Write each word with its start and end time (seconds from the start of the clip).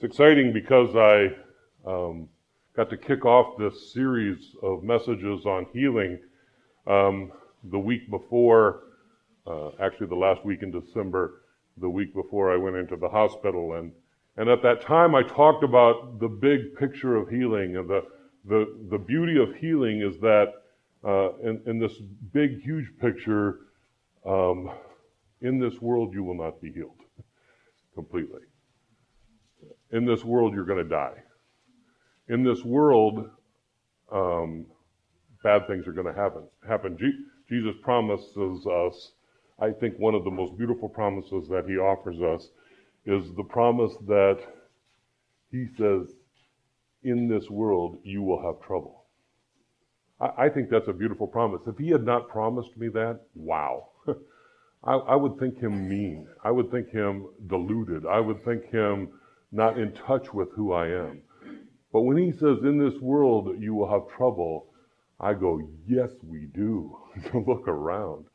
It's 0.00 0.14
exciting 0.14 0.54
because 0.54 0.96
I 0.96 1.30
um, 1.86 2.26
got 2.74 2.88
to 2.88 2.96
kick 2.96 3.26
off 3.26 3.58
this 3.58 3.92
series 3.92 4.56
of 4.62 4.82
messages 4.82 5.44
on 5.44 5.66
healing 5.74 6.18
um, 6.86 7.30
the 7.64 7.78
week 7.78 8.08
before, 8.08 8.84
uh, 9.46 9.72
actually 9.78 10.06
the 10.06 10.14
last 10.14 10.42
week 10.42 10.62
in 10.62 10.70
December, 10.70 11.42
the 11.76 11.90
week 11.90 12.14
before 12.14 12.50
I 12.50 12.56
went 12.56 12.76
into 12.76 12.96
the 12.96 13.10
hospital. 13.10 13.74
And, 13.74 13.92
and 14.38 14.48
at 14.48 14.62
that 14.62 14.80
time 14.80 15.14
I 15.14 15.22
talked 15.22 15.64
about 15.64 16.18
the 16.18 16.28
big 16.28 16.76
picture 16.78 17.16
of 17.16 17.28
healing 17.28 17.76
and 17.76 17.86
the, 17.86 18.02
the, 18.46 18.74
the 18.90 18.98
beauty 18.98 19.38
of 19.38 19.54
healing 19.56 20.00
is 20.00 20.18
that 20.20 20.54
uh, 21.04 21.36
in, 21.40 21.60
in 21.66 21.78
this 21.78 21.92
big, 22.32 22.62
huge 22.62 22.90
picture, 23.02 23.66
um, 24.24 24.70
in 25.42 25.60
this 25.60 25.78
world 25.82 26.14
you 26.14 26.24
will 26.24 26.42
not 26.42 26.58
be 26.62 26.72
healed 26.72 26.96
completely. 27.94 28.40
In 29.92 30.04
this 30.04 30.24
world 30.24 30.54
you're 30.54 30.64
going 30.64 30.82
to 30.82 30.88
die. 30.88 31.14
In 32.28 32.44
this 32.44 32.64
world, 32.64 33.28
um, 34.12 34.66
bad 35.42 35.66
things 35.66 35.86
are 35.86 35.92
going 35.92 36.06
to 36.06 36.20
happen. 36.20 36.42
Happen. 36.66 36.96
Jesus 37.48 37.74
promises 37.82 38.66
us. 38.66 39.12
I 39.58 39.72
think 39.72 39.98
one 39.98 40.14
of 40.14 40.24
the 40.24 40.30
most 40.30 40.56
beautiful 40.56 40.88
promises 40.88 41.48
that 41.48 41.64
He 41.66 41.76
offers 41.76 42.20
us 42.20 42.48
is 43.04 43.34
the 43.34 43.44
promise 43.44 43.92
that 44.06 44.38
He 45.50 45.66
says, 45.76 46.14
"In 47.02 47.28
this 47.28 47.50
world 47.50 47.98
you 48.04 48.22
will 48.22 48.42
have 48.42 48.64
trouble." 48.64 49.06
I, 50.20 50.44
I 50.44 50.48
think 50.48 50.70
that's 50.70 50.88
a 50.88 50.92
beautiful 50.92 51.26
promise. 51.26 51.62
If 51.66 51.78
He 51.78 51.90
had 51.90 52.04
not 52.04 52.28
promised 52.28 52.76
me 52.76 52.88
that, 52.88 53.20
wow. 53.34 53.88
I, 54.84 54.94
I 54.94 55.16
would 55.16 55.38
think 55.38 55.58
him 55.58 55.88
mean. 55.88 56.26
I 56.42 56.50
would 56.50 56.70
think 56.70 56.88
him 56.90 57.26
deluded. 57.48 58.06
I 58.06 58.20
would 58.20 58.42
think 58.44 58.64
him 58.70 59.10
not 59.52 59.78
in 59.78 59.92
touch 59.92 60.32
with 60.32 60.50
who 60.52 60.72
I 60.72 60.88
am. 60.88 61.22
But 61.92 62.02
when 62.02 62.16
he 62.16 62.32
says, 62.32 62.58
in 62.62 62.78
this 62.78 63.00
world 63.00 63.56
you 63.58 63.74
will 63.74 63.90
have 63.90 64.08
trouble, 64.16 64.66
I 65.18 65.34
go, 65.34 65.60
yes, 65.86 66.10
we 66.22 66.46
do. 66.54 66.96
Look 67.34 67.68
around. 67.68 68.26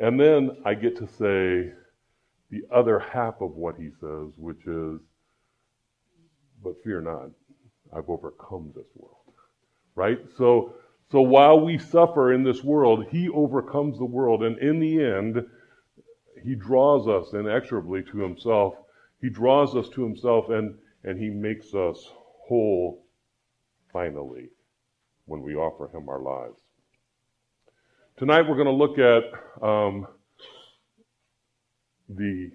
And 0.00 0.18
then 0.18 0.50
I 0.64 0.74
get 0.74 0.96
to 0.96 1.06
say 1.06 1.72
the 2.50 2.62
other 2.72 2.98
half 2.98 3.40
of 3.40 3.52
what 3.52 3.76
he 3.76 3.90
says, 4.00 4.32
which 4.36 4.66
is, 4.66 5.00
but 6.62 6.82
fear 6.82 7.00
not, 7.00 7.30
I've 7.96 8.08
overcome 8.08 8.72
this 8.74 8.88
world. 8.94 9.16
Right? 9.94 10.18
So, 10.36 10.74
so 11.10 11.20
while 11.20 11.60
we 11.60 11.78
suffer 11.78 12.32
in 12.32 12.42
this 12.42 12.62
world, 12.62 13.06
he 13.10 13.28
overcomes 13.28 13.98
the 13.98 14.04
world. 14.04 14.42
And 14.42 14.58
in 14.58 14.78
the 14.78 15.02
end, 15.02 15.44
he 16.42 16.54
draws 16.54 17.08
us 17.08 17.32
inexorably 17.32 18.02
to 18.04 18.18
himself. 18.18 18.74
He 19.20 19.28
draws 19.28 19.76
us 19.76 19.88
to 19.90 20.02
himself 20.02 20.48
and, 20.48 20.76
and 21.04 21.18
he 21.18 21.28
makes 21.28 21.74
us 21.74 22.10
whole 22.48 23.04
finally 23.92 24.48
when 25.26 25.42
we 25.42 25.54
offer 25.54 25.88
him 25.94 26.08
our 26.08 26.20
lives. 26.20 26.60
Tonight 28.16 28.42
we're 28.42 28.56
going 28.56 28.66
to 28.66 28.72
look 28.72 28.98
at 28.98 29.24
um, 29.62 30.06
the 32.08 32.50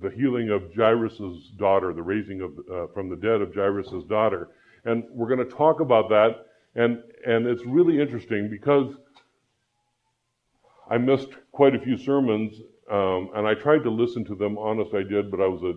the 0.00 0.10
healing 0.10 0.50
of 0.50 0.74
Jairus' 0.74 1.50
daughter, 1.56 1.94
the 1.94 2.02
raising 2.02 2.42
of 2.42 2.52
uh, 2.70 2.86
from 2.92 3.08
the 3.08 3.16
dead 3.16 3.40
of 3.40 3.54
Jairus' 3.54 4.04
daughter, 4.08 4.50
and 4.84 5.04
we're 5.10 5.34
going 5.34 5.46
to 5.46 5.54
talk 5.56 5.80
about 5.80 6.08
that. 6.10 6.46
And 6.74 7.02
and 7.26 7.46
it's 7.46 7.64
really 7.64 8.00
interesting 8.00 8.50
because 8.50 8.94
I 10.90 10.98
missed 10.98 11.30
quite 11.52 11.74
a 11.74 11.80
few 11.80 11.96
sermons 11.96 12.60
um, 12.90 13.30
and 13.34 13.46
I 13.46 13.54
tried 13.54 13.82
to 13.84 13.90
listen 13.90 14.24
to 14.26 14.34
them. 14.34 14.58
Honest, 14.58 14.94
I 14.94 15.02
did, 15.02 15.30
but 15.30 15.40
I 15.40 15.46
was 15.48 15.62
a 15.62 15.74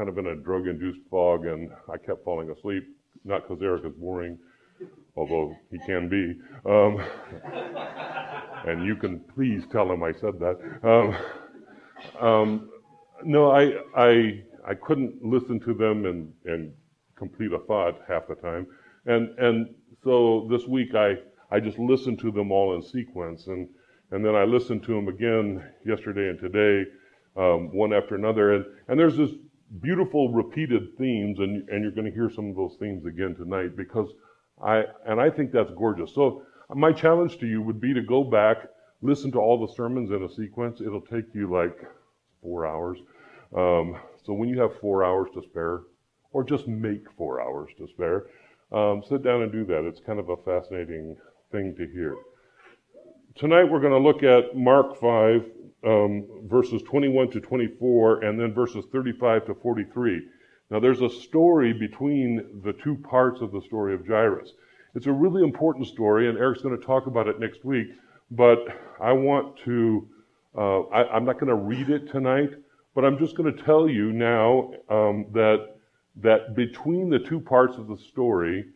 kind 0.00 0.08
of 0.08 0.16
in 0.16 0.28
a 0.28 0.34
drug-induced 0.34 1.00
fog, 1.10 1.44
and 1.44 1.70
I 1.92 1.98
kept 1.98 2.24
falling 2.24 2.48
asleep. 2.48 2.84
Not 3.22 3.46
because 3.46 3.62
Eric 3.62 3.84
is 3.84 3.92
boring, 3.98 4.38
although 5.14 5.54
he 5.70 5.78
can 5.84 6.08
be. 6.08 6.40
Um, 6.64 7.04
and 8.66 8.86
you 8.86 8.96
can 8.96 9.20
please 9.34 9.64
tell 9.70 9.92
him 9.92 10.02
I 10.02 10.12
said 10.12 10.38
that. 10.40 10.56
Um, 10.82 12.26
um, 12.26 12.70
no, 13.24 13.50
I, 13.50 13.74
I, 13.94 14.42
I 14.66 14.72
couldn't 14.72 15.22
listen 15.22 15.60
to 15.60 15.74
them 15.74 16.06
and, 16.06 16.32
and 16.46 16.72
complete 17.14 17.52
a 17.52 17.58
thought 17.58 18.00
half 18.08 18.26
the 18.26 18.36
time. 18.36 18.68
And, 19.04 19.38
and 19.38 19.74
so 20.02 20.48
this 20.50 20.66
week 20.66 20.94
I, 20.94 21.16
I 21.50 21.60
just 21.60 21.78
listened 21.78 22.20
to 22.20 22.30
them 22.30 22.50
all 22.50 22.74
in 22.74 22.82
sequence. 22.82 23.48
And 23.48 23.68
and 24.12 24.24
then 24.24 24.34
I 24.34 24.44
listened 24.44 24.82
to 24.84 24.94
them 24.94 25.08
again 25.08 25.62
yesterday 25.84 26.30
and 26.30 26.38
today, 26.38 26.90
um, 27.36 27.72
one 27.72 27.92
after 27.92 28.16
another. 28.16 28.54
And, 28.54 28.64
and 28.88 28.98
there's 28.98 29.16
this 29.16 29.30
beautiful 29.80 30.32
repeated 30.32 30.96
themes, 30.98 31.38
and, 31.38 31.68
and 31.68 31.82
you're 31.82 31.92
going 31.92 32.06
to 32.06 32.12
hear 32.12 32.30
some 32.30 32.50
of 32.50 32.56
those 32.56 32.76
themes 32.80 33.06
again 33.06 33.34
tonight 33.36 33.76
because 33.76 34.08
I, 34.62 34.84
and 35.06 35.20
I 35.20 35.30
think 35.30 35.52
that's 35.52 35.70
gorgeous. 35.76 36.12
So 36.14 36.42
my 36.74 36.92
challenge 36.92 37.38
to 37.38 37.46
you 37.46 37.62
would 37.62 37.80
be 37.80 37.94
to 37.94 38.02
go 38.02 38.24
back, 38.24 38.58
listen 39.02 39.30
to 39.32 39.38
all 39.38 39.64
the 39.64 39.72
sermons 39.72 40.10
in 40.10 40.22
a 40.22 40.28
sequence. 40.28 40.80
It'll 40.80 41.00
take 41.00 41.34
you 41.34 41.50
like 41.50 41.78
four 42.42 42.66
hours. 42.66 42.98
Um, 43.56 43.96
so 44.24 44.32
when 44.32 44.48
you 44.48 44.60
have 44.60 44.78
four 44.80 45.04
hours 45.04 45.30
to 45.34 45.42
spare, 45.42 45.82
or 46.32 46.44
just 46.44 46.68
make 46.68 47.10
four 47.16 47.40
hours 47.40 47.70
to 47.78 47.88
spare, 47.88 48.26
um, 48.72 49.02
sit 49.08 49.22
down 49.22 49.42
and 49.42 49.50
do 49.50 49.64
that. 49.66 49.84
It's 49.84 50.00
kind 50.00 50.20
of 50.20 50.28
a 50.28 50.36
fascinating 50.36 51.16
thing 51.50 51.74
to 51.76 51.86
hear. 51.86 52.16
Tonight 53.36 53.64
we're 53.64 53.80
going 53.80 53.92
to 53.92 53.98
look 53.98 54.22
at 54.22 54.56
Mark 54.56 55.00
5, 55.00 55.44
um, 55.84 56.26
verses 56.44 56.82
21 56.82 57.30
to 57.30 57.40
24, 57.40 58.24
and 58.24 58.38
then 58.38 58.52
verses 58.52 58.84
35 58.92 59.46
to 59.46 59.54
43. 59.54 60.22
Now 60.70 60.78
there's 60.78 61.00
a 61.00 61.10
story 61.10 61.72
between 61.72 62.60
the 62.62 62.72
two 62.72 62.96
parts 62.96 63.40
of 63.40 63.52
the 63.52 63.60
story 63.62 63.94
of 63.94 64.06
Jairus. 64.06 64.52
It's 64.94 65.06
a 65.06 65.12
really 65.12 65.42
important 65.42 65.86
story, 65.86 66.28
and 66.28 66.38
Eric's 66.38 66.62
going 66.62 66.78
to 66.78 66.84
talk 66.84 67.06
about 67.06 67.28
it 67.28 67.38
next 67.38 67.64
week, 67.64 67.88
but 68.30 68.66
I 69.00 69.12
want 69.12 69.56
to, 69.64 70.08
uh, 70.56 70.80
I, 70.82 71.16
am 71.16 71.24
not 71.24 71.34
going 71.34 71.48
to 71.48 71.54
read 71.54 71.90
it 71.90 72.10
tonight, 72.10 72.50
but 72.94 73.04
I'm 73.04 73.18
just 73.18 73.36
going 73.36 73.54
to 73.54 73.62
tell 73.62 73.88
you 73.88 74.12
now 74.12 74.72
um, 74.88 75.26
that, 75.32 75.76
that 76.16 76.54
between 76.56 77.08
the 77.08 77.20
two 77.20 77.40
parts 77.40 77.76
of 77.76 77.86
the 77.86 77.96
story, 77.96 78.66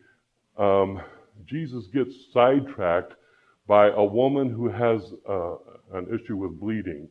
um, 0.57 1.01
Jesus 1.45 1.87
gets 1.87 2.15
sidetracked 2.33 3.13
by 3.67 3.89
a 3.89 4.03
woman 4.03 4.49
who 4.49 4.69
has 4.69 5.13
uh, 5.27 5.55
an 5.93 6.07
issue 6.13 6.37
with 6.37 6.59
bleeding, 6.59 7.07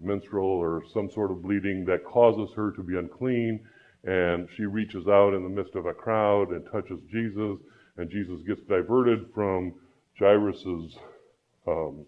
menstrual 0.00 0.46
or 0.46 0.82
some 0.92 1.10
sort 1.10 1.30
of 1.30 1.42
bleeding 1.42 1.84
that 1.86 2.04
causes 2.04 2.54
her 2.54 2.72
to 2.72 2.82
be 2.82 2.96
unclean. 2.96 3.60
And 4.04 4.48
she 4.56 4.66
reaches 4.66 5.08
out 5.08 5.32
in 5.32 5.42
the 5.42 5.48
midst 5.48 5.74
of 5.76 5.86
a 5.86 5.94
crowd 5.94 6.50
and 6.50 6.64
touches 6.70 7.00
Jesus, 7.10 7.58
and 7.96 8.10
Jesus 8.10 8.42
gets 8.46 8.60
diverted 8.62 9.26
from 9.34 9.74
Jairus's 10.18 10.96
um, 11.66 12.04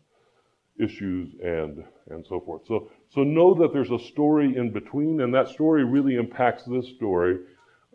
issues 0.78 1.34
and 1.42 1.82
and 2.10 2.26
so 2.26 2.40
forth. 2.40 2.66
So 2.66 2.90
so 3.08 3.22
know 3.22 3.54
that 3.54 3.72
there's 3.72 3.90
a 3.90 3.98
story 3.98 4.56
in 4.56 4.72
between, 4.72 5.22
and 5.22 5.32
that 5.34 5.48
story 5.48 5.84
really 5.84 6.16
impacts 6.16 6.64
this 6.64 6.86
story. 6.96 7.38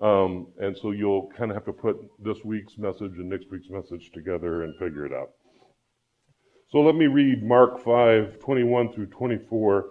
Um, 0.02 0.48
and 0.60 0.76
so 0.76 0.92
you'll 0.92 1.30
kind 1.38 1.52
of 1.52 1.58
have 1.58 1.66
to 1.66 1.74
put 1.74 1.96
this 2.18 2.38
week's 2.44 2.76
message 2.80 3.14
and 3.18 3.30
next 3.30 3.52
week's 3.52 3.70
message 3.70 4.10
together 4.16 4.64
and 4.64 4.76
figure 4.78 5.06
it 5.06 5.14
out. 5.14 5.30
So 6.72 6.80
let 6.80 6.96
me 6.96 7.08
read 7.08 7.44
Mark 7.44 7.84
5, 7.84 8.40
21 8.40 8.94
through 8.94 9.08
24. 9.08 9.90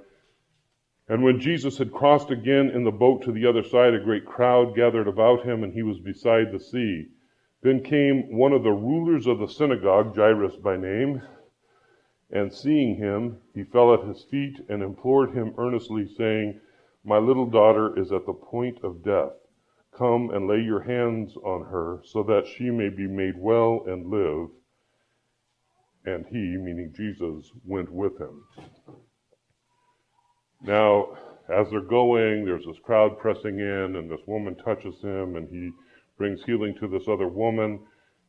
And 1.08 1.22
when 1.22 1.38
Jesus 1.38 1.76
had 1.76 1.92
crossed 1.92 2.30
again 2.30 2.70
in 2.70 2.84
the 2.84 2.90
boat 2.90 3.22
to 3.24 3.32
the 3.32 3.44
other 3.44 3.62
side, 3.62 3.92
a 3.92 4.00
great 4.02 4.24
crowd 4.24 4.74
gathered 4.74 5.06
about 5.06 5.44
him, 5.44 5.62
and 5.62 5.74
he 5.74 5.82
was 5.82 5.98
beside 5.98 6.50
the 6.50 6.58
sea. 6.58 7.08
Then 7.60 7.82
came 7.82 8.34
one 8.34 8.54
of 8.54 8.62
the 8.62 8.72
rulers 8.72 9.26
of 9.26 9.40
the 9.40 9.46
synagogue, 9.46 10.16
Jairus 10.16 10.56
by 10.56 10.78
name, 10.78 11.20
and 12.30 12.50
seeing 12.50 12.96
him, 12.96 13.36
he 13.52 13.62
fell 13.62 13.92
at 13.92 14.08
his 14.08 14.24
feet 14.24 14.58
and 14.70 14.82
implored 14.82 15.32
him 15.34 15.52
earnestly, 15.58 16.06
saying, 16.06 16.62
My 17.04 17.18
little 17.18 17.44
daughter 17.44 17.98
is 17.98 18.10
at 18.10 18.24
the 18.24 18.32
point 18.32 18.82
of 18.82 19.04
death. 19.04 19.32
Come 19.92 20.30
and 20.30 20.48
lay 20.48 20.62
your 20.62 20.80
hands 20.80 21.36
on 21.44 21.66
her, 21.66 22.00
so 22.06 22.22
that 22.22 22.46
she 22.46 22.70
may 22.70 22.88
be 22.88 23.06
made 23.06 23.36
well 23.36 23.84
and 23.86 24.06
live 24.06 24.48
and 26.04 26.24
he, 26.26 26.56
meaning 26.56 26.92
Jesus, 26.96 27.50
went 27.64 27.90
with 27.90 28.18
him. 28.18 28.44
Now, 30.62 31.16
as 31.48 31.68
they're 31.70 31.80
going, 31.80 32.44
there's 32.44 32.64
this 32.64 32.78
crowd 32.82 33.18
pressing 33.18 33.58
in, 33.58 33.96
and 33.96 34.10
this 34.10 34.20
woman 34.26 34.56
touches 34.56 35.00
him, 35.00 35.36
and 35.36 35.48
he 35.48 35.70
brings 36.16 36.42
healing 36.44 36.74
to 36.80 36.88
this 36.88 37.08
other 37.08 37.28
woman, 37.28 37.80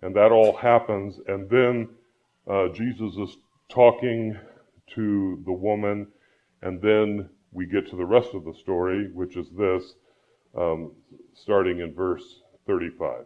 and 0.01 0.15
that 0.15 0.31
all 0.31 0.55
happens. 0.57 1.19
And 1.27 1.49
then 1.49 1.89
uh, 2.49 2.69
Jesus 2.69 3.15
is 3.17 3.37
talking 3.69 4.35
to 4.95 5.41
the 5.45 5.51
woman, 5.51 6.07
and 6.61 6.81
then 6.81 7.29
we 7.51 7.65
get 7.65 7.89
to 7.89 7.95
the 7.95 8.05
rest 8.05 8.29
of 8.33 8.43
the 8.45 8.53
story, 8.53 9.09
which 9.13 9.37
is 9.37 9.47
this, 9.57 9.83
um, 10.57 10.93
starting 11.33 11.79
in 11.79 11.93
verse 11.93 12.41
35. 12.65 13.25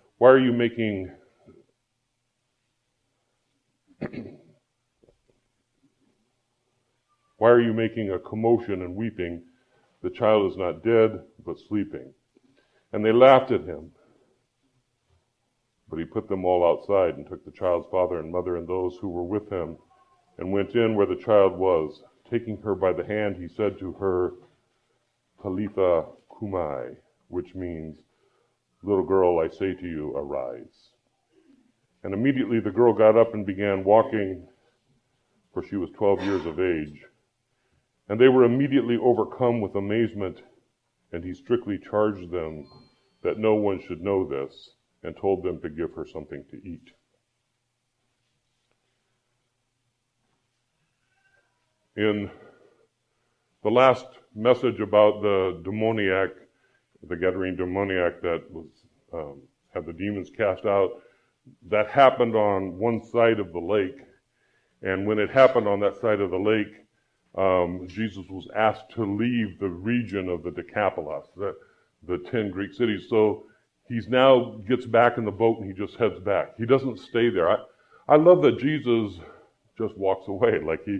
Why 0.21 0.29
are 0.29 0.39
you 0.39 0.53
making 0.53 1.11
Why 7.39 7.49
are 7.49 7.59
you 7.59 7.73
making 7.73 8.11
a 8.11 8.19
commotion 8.19 8.83
and 8.83 8.95
weeping? 8.95 9.41
The 10.03 10.11
child 10.11 10.51
is 10.51 10.57
not 10.59 10.83
dead, 10.83 11.21
but 11.43 11.57
sleeping. 11.67 12.13
And 12.93 13.03
they 13.03 13.11
laughed 13.11 13.49
at 13.49 13.63
him. 13.63 13.93
But 15.89 15.97
he 15.97 16.05
put 16.05 16.29
them 16.29 16.45
all 16.45 16.63
outside 16.63 17.17
and 17.17 17.27
took 17.27 17.43
the 17.43 17.49
child's 17.49 17.87
father 17.89 18.19
and 18.19 18.31
mother 18.31 18.57
and 18.57 18.67
those 18.67 18.99
who 19.01 19.09
were 19.09 19.23
with 19.23 19.51
him 19.51 19.75
and 20.37 20.51
went 20.51 20.75
in 20.75 20.93
where 20.93 21.07
the 21.07 21.15
child 21.15 21.57
was. 21.57 22.03
Taking 22.29 22.61
her 22.61 22.75
by 22.75 22.93
the 22.93 23.07
hand, 23.07 23.37
he 23.37 23.47
said 23.47 23.79
to 23.79 23.93
her, 23.93 24.33
Talitha 25.41 26.05
cumi, 26.37 26.97
which 27.29 27.55
means, 27.55 28.03
Little 28.83 29.05
girl, 29.05 29.39
I 29.39 29.47
say 29.47 29.73
to 29.73 29.87
you, 29.87 30.11
arise. 30.15 30.89
And 32.03 32.13
immediately 32.13 32.59
the 32.59 32.71
girl 32.71 32.93
got 32.93 33.15
up 33.15 33.33
and 33.33 33.45
began 33.45 33.83
walking, 33.83 34.47
for 35.53 35.63
she 35.63 35.75
was 35.75 35.91
12 35.91 36.23
years 36.23 36.45
of 36.45 36.59
age. 36.59 37.05
And 38.09 38.19
they 38.19 38.27
were 38.27 38.43
immediately 38.43 38.97
overcome 38.97 39.61
with 39.61 39.75
amazement, 39.75 40.41
and 41.11 41.23
he 41.23 41.33
strictly 41.33 41.77
charged 41.77 42.31
them 42.31 42.65
that 43.21 43.37
no 43.37 43.53
one 43.53 43.79
should 43.79 44.01
know 44.01 44.27
this, 44.27 44.71
and 45.03 45.15
told 45.15 45.43
them 45.43 45.61
to 45.61 45.69
give 45.69 45.93
her 45.93 46.05
something 46.07 46.43
to 46.49 46.57
eat. 46.67 46.91
In 51.95 52.31
the 53.63 53.69
last 53.69 54.07
message 54.33 54.79
about 54.79 55.21
the 55.21 55.61
demoniac, 55.63 56.31
the 57.07 57.15
Gadarene 57.15 57.57
demoniac 57.57 58.21
that 58.21 58.43
was 58.51 58.67
um, 59.13 59.41
had 59.73 59.85
the 59.85 59.93
demons 59.93 60.29
cast 60.29 60.65
out, 60.65 61.01
that 61.69 61.89
happened 61.89 62.35
on 62.35 62.77
one 62.77 63.03
side 63.03 63.39
of 63.39 63.51
the 63.51 63.59
lake. 63.59 63.97
And 64.81 65.05
when 65.05 65.19
it 65.19 65.29
happened 65.29 65.67
on 65.67 65.79
that 65.81 65.99
side 65.99 66.21
of 66.21 66.31
the 66.31 66.37
lake, 66.37 66.85
um, 67.35 67.87
Jesus 67.87 68.25
was 68.29 68.47
asked 68.55 68.91
to 68.95 69.05
leave 69.05 69.59
the 69.59 69.69
region 69.69 70.27
of 70.27 70.43
the 70.43 70.51
Decapolis, 70.51 71.27
the, 71.37 71.55
the 72.07 72.17
10 72.29 72.51
Greek 72.51 72.73
cities. 72.73 73.05
So 73.09 73.45
he's 73.87 74.07
now 74.07 74.57
gets 74.67 74.85
back 74.85 75.17
in 75.17 75.25
the 75.25 75.31
boat 75.31 75.59
and 75.59 75.67
he 75.67 75.73
just 75.73 75.97
heads 75.97 76.19
back. 76.19 76.57
He 76.57 76.65
doesn't 76.65 76.99
stay 76.99 77.29
there. 77.29 77.49
I, 77.49 77.57
I 78.07 78.15
love 78.17 78.41
that 78.41 78.59
Jesus 78.59 79.19
just 79.77 79.97
walks 79.97 80.27
away. 80.27 80.59
Like 80.59 80.83
he, 80.83 80.99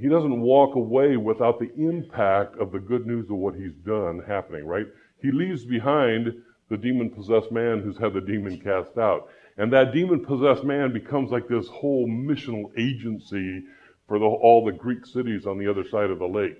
he 0.00 0.08
doesn't 0.08 0.40
walk 0.40 0.74
away 0.74 1.16
without 1.16 1.58
the 1.58 1.72
impact 1.74 2.58
of 2.58 2.70
the 2.70 2.78
good 2.78 3.06
news 3.06 3.30
of 3.30 3.36
what 3.36 3.54
he's 3.54 3.74
done 3.84 4.22
happening, 4.26 4.66
right? 4.66 4.86
He 5.22 5.30
leaves 5.30 5.64
behind 5.64 6.34
the 6.68 6.76
demon 6.76 7.10
possessed 7.10 7.50
man 7.50 7.80
who's 7.80 7.96
had 7.98 8.12
the 8.12 8.20
demon 8.20 8.58
cast 8.60 8.98
out. 8.98 9.28
And 9.56 9.72
that 9.72 9.92
demon 9.92 10.24
possessed 10.24 10.64
man 10.64 10.92
becomes 10.92 11.30
like 11.30 11.48
this 11.48 11.68
whole 11.68 12.06
missional 12.06 12.70
agency 12.78 13.62
for 14.06 14.18
the, 14.18 14.24
all 14.24 14.64
the 14.64 14.72
Greek 14.72 15.06
cities 15.06 15.46
on 15.46 15.58
the 15.58 15.70
other 15.70 15.88
side 15.88 16.10
of 16.10 16.18
the 16.18 16.26
lake. 16.26 16.58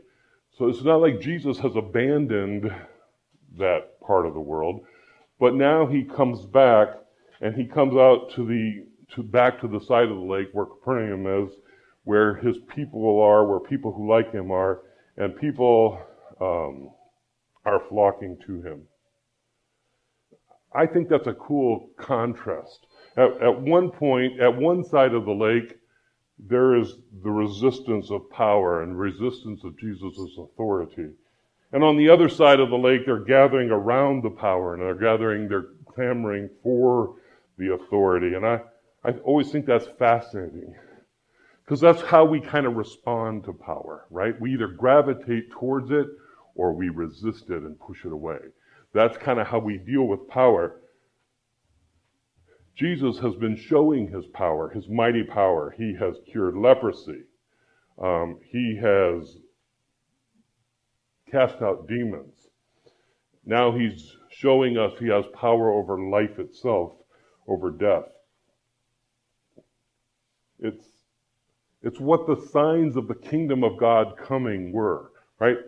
So 0.56 0.68
it's 0.68 0.82
not 0.82 1.02
like 1.02 1.20
Jesus 1.20 1.58
has 1.58 1.76
abandoned 1.76 2.74
that 3.58 4.00
part 4.00 4.26
of 4.26 4.32
the 4.34 4.40
world, 4.40 4.80
but 5.38 5.54
now 5.54 5.86
he 5.86 6.04
comes 6.04 6.46
back 6.46 6.88
and 7.40 7.54
he 7.54 7.66
comes 7.66 7.94
out 7.94 8.30
to 8.34 8.46
the 8.46 8.86
to 9.14 9.22
back 9.22 9.60
to 9.60 9.68
the 9.68 9.80
side 9.80 10.08
of 10.08 10.16
the 10.16 10.22
lake 10.22 10.48
where 10.52 10.66
Capernaum 10.66 11.26
is, 11.44 11.52
where 12.06 12.36
his 12.36 12.56
people 12.72 13.20
are, 13.20 13.44
where 13.44 13.58
people 13.58 13.92
who 13.92 14.08
like 14.08 14.32
him 14.32 14.52
are, 14.52 14.82
and 15.16 15.36
people 15.36 16.00
um, 16.40 16.88
are 17.64 17.82
flocking 17.88 18.38
to 18.46 18.62
him. 18.62 18.82
I 20.72 20.86
think 20.86 21.08
that's 21.08 21.26
a 21.26 21.34
cool 21.34 21.90
contrast. 21.98 22.86
At, 23.16 23.42
at 23.42 23.60
one 23.60 23.90
point, 23.90 24.40
at 24.40 24.56
one 24.56 24.84
side 24.84 25.14
of 25.14 25.24
the 25.24 25.32
lake, 25.32 25.78
there 26.38 26.76
is 26.76 26.94
the 27.24 27.30
resistance 27.30 28.12
of 28.12 28.30
power 28.30 28.84
and 28.84 28.96
resistance 28.96 29.64
of 29.64 29.76
Jesus' 29.76 30.38
authority. 30.38 31.10
And 31.72 31.82
on 31.82 31.96
the 31.96 32.08
other 32.08 32.28
side 32.28 32.60
of 32.60 32.70
the 32.70 32.78
lake, 32.78 33.04
they're 33.04 33.18
gathering 33.24 33.70
around 33.70 34.22
the 34.22 34.30
power 34.30 34.74
and 34.74 34.82
they're 34.82 34.94
gathering, 34.94 35.48
they're 35.48 35.70
clamoring 35.92 36.50
for 36.62 37.16
the 37.58 37.72
authority. 37.72 38.36
And 38.36 38.46
I, 38.46 38.60
I 39.04 39.10
always 39.24 39.50
think 39.50 39.66
that's 39.66 39.88
fascinating 39.98 40.72
because 41.66 41.80
that's 41.80 42.02
how 42.02 42.24
we 42.24 42.40
kind 42.40 42.64
of 42.64 42.76
respond 42.76 43.42
to 43.44 43.52
power, 43.52 44.06
right? 44.10 44.40
We 44.40 44.54
either 44.54 44.68
gravitate 44.68 45.50
towards 45.50 45.90
it 45.90 46.06
or 46.54 46.72
we 46.72 46.90
resist 46.90 47.50
it 47.50 47.62
and 47.62 47.78
push 47.80 48.04
it 48.04 48.12
away. 48.12 48.38
That's 48.94 49.18
kind 49.18 49.40
of 49.40 49.48
how 49.48 49.58
we 49.58 49.78
deal 49.78 50.06
with 50.06 50.28
power. 50.28 50.80
Jesus 52.76 53.18
has 53.18 53.34
been 53.34 53.56
showing 53.56 54.08
his 54.08 54.26
power, 54.26 54.70
his 54.70 54.88
mighty 54.88 55.24
power. 55.24 55.74
He 55.76 55.96
has 55.98 56.14
cured 56.30 56.56
leprosy. 56.56 57.22
Um, 58.00 58.38
he 58.48 58.78
has 58.80 59.36
cast 61.30 61.60
out 61.62 61.88
demons. 61.88 62.34
Now 63.44 63.76
he's 63.76 64.16
showing 64.30 64.78
us 64.78 64.92
he 65.00 65.08
has 65.08 65.24
power 65.34 65.72
over 65.72 65.98
life 65.98 66.38
itself, 66.38 66.92
over 67.48 67.70
death. 67.70 68.04
It's, 70.58 70.84
it's 71.86 72.00
what 72.00 72.26
the 72.26 72.36
signs 72.48 72.96
of 72.96 73.08
the 73.08 73.14
kingdom 73.14 73.64
of 73.64 73.78
God 73.78 74.16
coming 74.16 74.72
were, 74.72 75.12
right? 75.38 75.58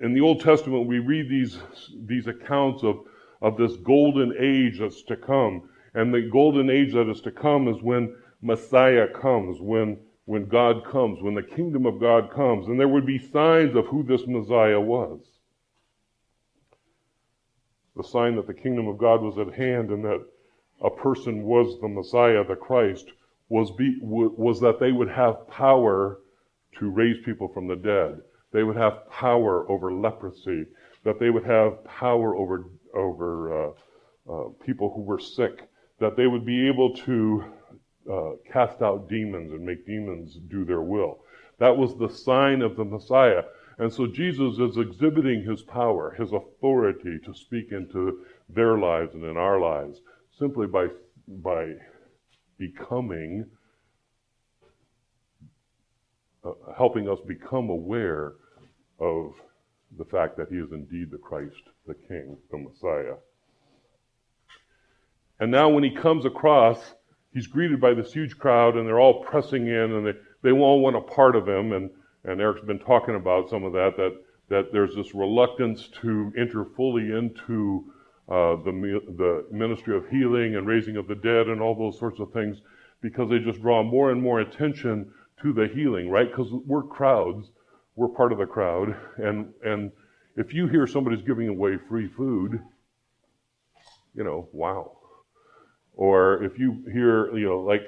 In 0.00 0.12
the 0.12 0.20
Old 0.20 0.40
Testament, 0.40 0.86
we 0.86 0.98
read 0.98 1.28
these, 1.28 1.58
these 2.04 2.26
accounts 2.26 2.82
of, 2.82 3.00
of 3.40 3.56
this 3.56 3.76
golden 3.76 4.34
age 4.38 4.78
that's 4.80 5.02
to 5.04 5.16
come 5.16 5.68
and 5.96 6.12
the 6.12 6.28
golden 6.30 6.68
age 6.68 6.92
that 6.92 7.10
is 7.10 7.22
to 7.22 7.30
come 7.30 7.68
is 7.68 7.82
when 7.82 8.14
Messiah 8.42 9.08
comes, 9.08 9.62
when, 9.62 9.98
when 10.26 10.44
God 10.46 10.84
comes, 10.84 11.22
when 11.22 11.34
the 11.34 11.42
kingdom 11.42 11.86
of 11.86 11.98
God 11.98 12.30
comes. 12.30 12.68
And 12.68 12.78
there 12.78 12.86
would 12.86 13.06
be 13.06 13.18
signs 13.18 13.74
of 13.74 13.86
who 13.86 14.02
this 14.02 14.26
Messiah 14.26 14.78
was. 14.78 15.20
The 17.96 18.04
sign 18.04 18.36
that 18.36 18.46
the 18.46 18.52
kingdom 18.52 18.88
of 18.88 18.98
God 18.98 19.22
was 19.22 19.38
at 19.38 19.54
hand 19.54 19.88
and 19.88 20.04
that 20.04 20.22
a 20.82 20.90
person 20.90 21.44
was 21.44 21.80
the 21.80 21.88
Messiah, 21.88 22.44
the 22.44 22.56
Christ, 22.56 23.06
was, 23.48 23.70
be, 23.72 23.98
was 24.00 24.60
that 24.60 24.80
they 24.80 24.92
would 24.92 25.10
have 25.10 25.48
power 25.48 26.20
to 26.78 26.90
raise 26.90 27.24
people 27.24 27.48
from 27.48 27.68
the 27.68 27.76
dead. 27.76 28.20
They 28.52 28.62
would 28.62 28.76
have 28.76 29.08
power 29.10 29.70
over 29.70 29.92
leprosy. 29.92 30.66
That 31.04 31.20
they 31.20 31.30
would 31.30 31.44
have 31.44 31.84
power 31.84 32.34
over, 32.36 32.64
over 32.94 33.68
uh, 33.68 33.70
uh, 34.28 34.48
people 34.64 34.92
who 34.94 35.02
were 35.02 35.20
sick 35.20 35.68
that 35.98 36.16
they 36.16 36.26
would 36.26 36.44
be 36.44 36.66
able 36.68 36.94
to 36.94 37.44
uh, 38.10 38.30
cast 38.52 38.82
out 38.82 39.08
demons 39.08 39.52
and 39.52 39.64
make 39.64 39.86
demons 39.86 40.38
do 40.48 40.64
their 40.64 40.82
will. 40.82 41.20
That 41.58 41.76
was 41.76 41.96
the 41.96 42.08
sign 42.08 42.62
of 42.62 42.76
the 42.76 42.84
Messiah. 42.84 43.44
And 43.78 43.92
so 43.92 44.06
Jesus 44.06 44.58
is 44.58 44.76
exhibiting 44.76 45.42
his 45.42 45.62
power, 45.62 46.14
his 46.18 46.32
authority 46.32 47.18
to 47.24 47.34
speak 47.34 47.72
into 47.72 48.24
their 48.48 48.78
lives 48.78 49.14
and 49.14 49.24
in 49.24 49.36
our 49.36 49.60
lives 49.60 50.00
simply 50.38 50.66
by, 50.66 50.88
by 51.28 51.74
becoming, 52.58 53.46
uh, 56.44 56.50
helping 56.76 57.08
us 57.08 57.18
become 57.26 57.70
aware 57.70 58.32
of 58.98 59.32
the 59.98 60.04
fact 60.04 60.36
that 60.36 60.48
he 60.48 60.56
is 60.56 60.72
indeed 60.72 61.10
the 61.10 61.18
Christ, 61.18 61.62
the 61.86 61.94
King, 61.94 62.36
the 62.50 62.58
Messiah. 62.58 63.14
And 65.38 65.50
now 65.50 65.68
when 65.68 65.84
he 65.84 65.90
comes 65.90 66.24
across, 66.24 66.78
he's 67.32 67.46
greeted 67.46 67.80
by 67.80 67.94
this 67.94 68.12
huge 68.12 68.38
crowd 68.38 68.76
and 68.76 68.86
they're 68.86 69.00
all 69.00 69.22
pressing 69.24 69.66
in 69.66 69.92
and 69.92 70.06
they, 70.06 70.12
they 70.42 70.50
all 70.50 70.80
want 70.80 70.96
a 70.96 71.00
part 71.00 71.36
of 71.36 71.46
him. 71.46 71.72
And, 71.72 71.90
and 72.24 72.40
Eric's 72.40 72.64
been 72.64 72.78
talking 72.78 73.14
about 73.14 73.50
some 73.50 73.64
of 73.64 73.72
that, 73.74 73.96
that, 73.96 74.16
that 74.48 74.72
there's 74.72 74.94
this 74.94 75.14
reluctance 75.14 75.88
to 76.00 76.32
enter 76.38 76.64
fully 76.64 77.12
into 77.12 77.92
uh, 78.28 78.56
the, 78.56 79.02
the 79.16 79.46
ministry 79.50 79.96
of 79.96 80.08
healing 80.08 80.56
and 80.56 80.66
raising 80.66 80.96
of 80.96 81.06
the 81.06 81.14
dead 81.14 81.48
and 81.48 81.60
all 81.60 81.74
those 81.74 81.98
sorts 81.98 82.20
of 82.20 82.32
things 82.32 82.60
because 83.00 83.30
they 83.30 83.38
just 83.38 83.60
draw 83.60 83.82
more 83.82 84.10
and 84.10 84.22
more 84.22 84.40
attention 84.40 85.10
to 85.42 85.52
the 85.52 85.68
healing, 85.68 86.10
right? 86.10 86.28
Because 86.30 86.50
we're 86.66 86.82
crowds. 86.82 87.50
We're 87.94 88.08
part 88.08 88.32
of 88.32 88.38
the 88.38 88.46
crowd. 88.46 88.96
And, 89.18 89.52
and 89.64 89.92
if 90.36 90.52
you 90.52 90.66
hear 90.66 90.86
somebody's 90.86 91.22
giving 91.22 91.48
away 91.48 91.76
free 91.88 92.08
food, 92.08 92.60
you 94.14 94.24
know, 94.24 94.48
wow. 94.52 94.92
Or 95.94 96.42
if 96.42 96.58
you 96.58 96.84
hear, 96.92 97.36
you 97.36 97.46
know, 97.46 97.60
like 97.60 97.82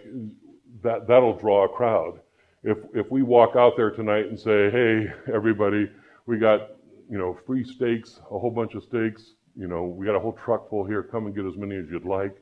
that, 0.83 1.09
that'll 1.09 1.37
draw 1.37 1.65
a 1.65 1.69
crowd. 1.69 2.21
If, 2.63 2.79
if 2.95 3.11
we 3.11 3.23
walk 3.23 3.57
out 3.57 3.77
there 3.77 3.91
tonight 3.91 4.27
and 4.27 4.39
say, 4.39 4.71
hey, 4.71 5.07
everybody, 5.33 5.91
we 6.27 6.39
got 6.39 6.71
you 7.11 7.19
know, 7.19 7.39
free 7.47 7.65
steaks, 7.65 8.21
a 8.31 8.39
whole 8.39 8.51
bunch 8.51 8.75
of 8.75 8.83
steaks. 8.83 9.35
You 9.59 9.67
know, 9.67 9.85
we 9.85 10.07
got 10.07 10.15
a 10.15 10.21
whole 10.21 10.39
truck 10.45 10.71
full 10.71 10.85
here. 10.85 11.03
Come 11.03 11.27
and 11.27 11.35
get 11.35 11.45
as 11.45 11.57
many 11.57 11.75
as 11.75 11.87
you'd 11.91 12.05
like. 12.05 12.37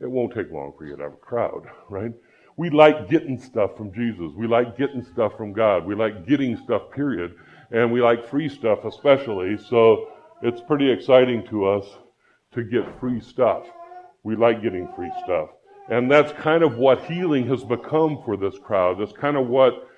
It 0.00 0.08
won't 0.08 0.32
take 0.32 0.52
long 0.52 0.72
for 0.78 0.86
you 0.86 0.96
to 0.96 1.02
have 1.02 1.14
a 1.14 1.16
crowd, 1.16 1.66
right? 1.90 2.12
We 2.56 2.70
like 2.70 3.10
getting 3.10 3.38
stuff 3.38 3.76
from 3.76 3.92
Jesus. 3.92 4.32
We 4.36 4.46
like 4.46 4.78
getting 4.78 5.02
stuff 5.02 5.36
from 5.36 5.52
God. 5.52 5.84
We 5.84 5.94
like 5.94 6.26
getting 6.26 6.56
stuff, 6.56 6.90
period. 6.94 7.34
And 7.72 7.92
we 7.92 8.00
like 8.00 8.28
free 8.30 8.48
stuff 8.48 8.84
especially. 8.84 9.58
So 9.58 10.08
it's 10.42 10.60
pretty 10.60 10.90
exciting 10.90 11.46
to 11.48 11.66
us 11.66 11.84
to 12.54 12.62
get 12.62 12.98
free 13.00 13.20
stuff. 13.20 13.66
We 14.22 14.36
like 14.36 14.62
getting 14.62 14.88
free 14.94 15.10
stuff. 15.24 15.50
And 15.90 16.10
that's 16.10 16.32
kind 16.32 16.62
of 16.62 16.78
what 16.78 17.04
healing 17.04 17.46
has 17.48 17.64
become 17.64 18.22
for 18.24 18.36
this 18.36 18.58
crowd. 18.58 19.00
That's 19.00 19.12
kind 19.12 19.36
of 19.36 19.48
what 19.48 19.88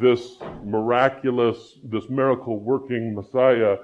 this 0.00 0.38
miraculous, 0.64 1.78
this 1.84 2.08
miracle 2.08 2.58
working 2.58 3.14
Messiah 3.14 3.76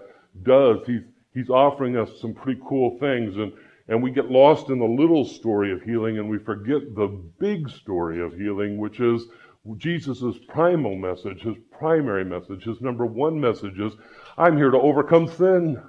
does. 0.43 0.79
He's, 0.87 1.03
he's 1.35 1.51
offering 1.51 1.97
us 1.97 2.11
some 2.21 2.33
pretty 2.33 2.61
cool 2.67 2.99
things. 2.99 3.37
And, 3.37 3.53
and 3.89 4.03
we 4.03 4.11
get 4.11 4.31
lost 4.31 4.71
in 4.71 4.79
the 4.79 4.85
little 4.85 5.25
story 5.25 5.73
of 5.73 5.83
healing 5.83 6.19
and 6.19 6.31
we 6.31 6.39
forget 6.39 6.95
the 6.95 7.09
big 7.39 7.69
story 7.69 8.23
of 8.23 8.35
healing, 8.35 8.79
which 8.79 9.01
is 9.01 9.27
Jesus' 9.77 10.37
primal 10.49 10.95
message, 10.95 11.43
his 11.43 11.57
primary 11.71 12.25
message, 12.25 12.65
his 12.65 12.81
number 12.81 13.07
one 13.07 13.41
message 13.41 13.79
is, 13.79 13.93
I'm 14.37 14.57
here 14.57 14.71
to 14.71 14.79
overcome 14.79 15.27
sin. 15.27 15.83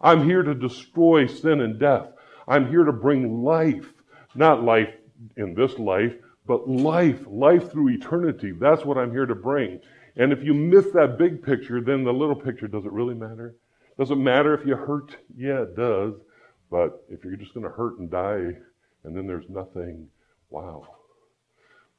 I'm 0.00 0.24
here 0.24 0.42
to 0.42 0.54
destroy 0.54 1.26
sin 1.26 1.60
and 1.60 1.78
death. 1.78 2.08
I'm 2.48 2.68
here 2.68 2.84
to 2.84 2.92
bring 2.92 3.42
life, 3.42 3.92
not 4.34 4.62
life 4.62 4.92
in 5.36 5.54
this 5.54 5.78
life, 5.78 6.14
but 6.46 6.68
life, 6.68 7.20
life 7.26 7.72
through 7.72 7.90
eternity. 7.90 8.52
That's 8.52 8.84
what 8.84 8.98
I'm 8.98 9.12
here 9.12 9.26
to 9.26 9.34
bring. 9.34 9.80
And 10.16 10.32
if 10.32 10.42
you 10.42 10.52
miss 10.52 10.90
that 10.92 11.18
big 11.18 11.42
picture, 11.42 11.80
then 11.80 12.04
the 12.04 12.12
little 12.12 12.36
picture, 12.36 12.68
doesn't 12.68 12.92
really 12.92 13.14
matter? 13.14 13.54
Does 13.98 14.10
it 14.10 14.16
matter 14.16 14.54
if 14.54 14.66
you 14.66 14.76
hurt? 14.76 15.16
Yeah, 15.36 15.62
it 15.62 15.76
does. 15.76 16.14
But 16.70 17.04
if 17.08 17.24
you're 17.24 17.36
just 17.36 17.54
going 17.54 17.64
to 17.64 17.72
hurt 17.72 17.98
and 17.98 18.10
die 18.10 18.56
and 19.04 19.16
then 19.16 19.26
there's 19.26 19.48
nothing, 19.48 20.08
wow. 20.50 20.86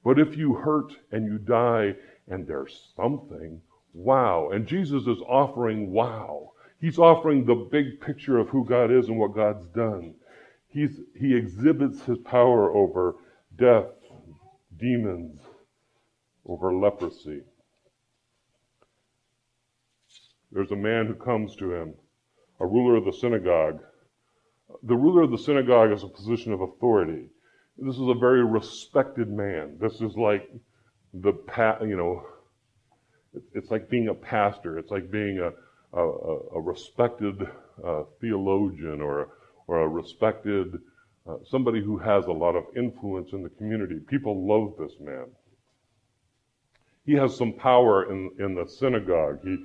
But 0.03 0.19
if 0.19 0.35
you 0.35 0.53
hurt 0.53 0.91
and 1.11 1.25
you 1.25 1.37
die 1.37 1.95
and 2.27 2.45
there's 2.45 2.91
something, 2.95 3.61
wow. 3.93 4.49
And 4.49 4.67
Jesus 4.67 5.07
is 5.07 5.19
offering 5.27 5.91
wow. 5.91 6.51
He's 6.81 6.99
offering 6.99 7.45
the 7.45 7.55
big 7.55 8.01
picture 8.01 8.37
of 8.37 8.49
who 8.49 8.65
God 8.65 8.91
is 8.91 9.07
and 9.07 9.17
what 9.17 9.33
God's 9.33 9.65
done. 9.67 10.15
He's, 10.67 10.99
he 11.17 11.33
exhibits 11.33 12.03
his 12.03 12.17
power 12.19 12.75
over 12.75 13.15
death, 13.55 13.85
demons, 14.77 15.39
over 16.45 16.73
leprosy. 16.73 17.43
There's 20.55 20.71
a 20.71 20.75
man 20.77 21.05
who 21.05 21.15
comes 21.15 21.53
to 21.57 21.73
him, 21.73 21.93
a 22.61 22.65
ruler 22.65 22.95
of 22.95 23.03
the 23.03 23.11
synagogue. 23.11 23.81
The 24.83 24.95
ruler 24.95 25.23
of 25.23 25.31
the 25.31 25.37
synagogue 25.37 25.91
is 25.91 26.03
a 26.03 26.07
position 26.07 26.53
of 26.53 26.61
authority. 26.61 27.25
This 27.77 27.95
is 27.95 28.07
a 28.07 28.13
very 28.13 28.41
respected 28.45 29.29
man. 29.29 29.77
This 29.81 29.99
is 29.99 30.15
like 30.15 30.49
the, 31.13 31.33
you 31.81 31.97
know, 31.97 32.23
it's 33.53 33.69
like 33.69 33.89
being 33.89 34.07
a 34.07 34.13
pastor. 34.13 34.79
It's 34.79 34.91
like 34.91 35.11
being 35.11 35.39
a, 35.39 35.51
a, 35.99 36.03
a 36.55 36.61
respected 36.61 37.35
uh, 37.85 38.03
theologian 38.21 39.01
or, 39.01 39.31
or 39.67 39.81
a 39.81 39.89
respected 39.89 40.79
uh, 41.27 41.35
somebody 41.43 41.83
who 41.83 41.97
has 41.97 42.27
a 42.27 42.31
lot 42.31 42.55
of 42.55 42.63
influence 42.77 43.33
in 43.33 43.43
the 43.43 43.49
community. 43.49 43.99
People 44.07 44.47
love 44.47 44.75
this 44.79 44.95
man. 45.01 45.25
He 47.05 47.11
has 47.15 47.35
some 47.35 47.51
power 47.51 48.09
in, 48.09 48.31
in 48.39 48.55
the 48.55 48.69
synagogue. 48.69 49.39
He, 49.43 49.57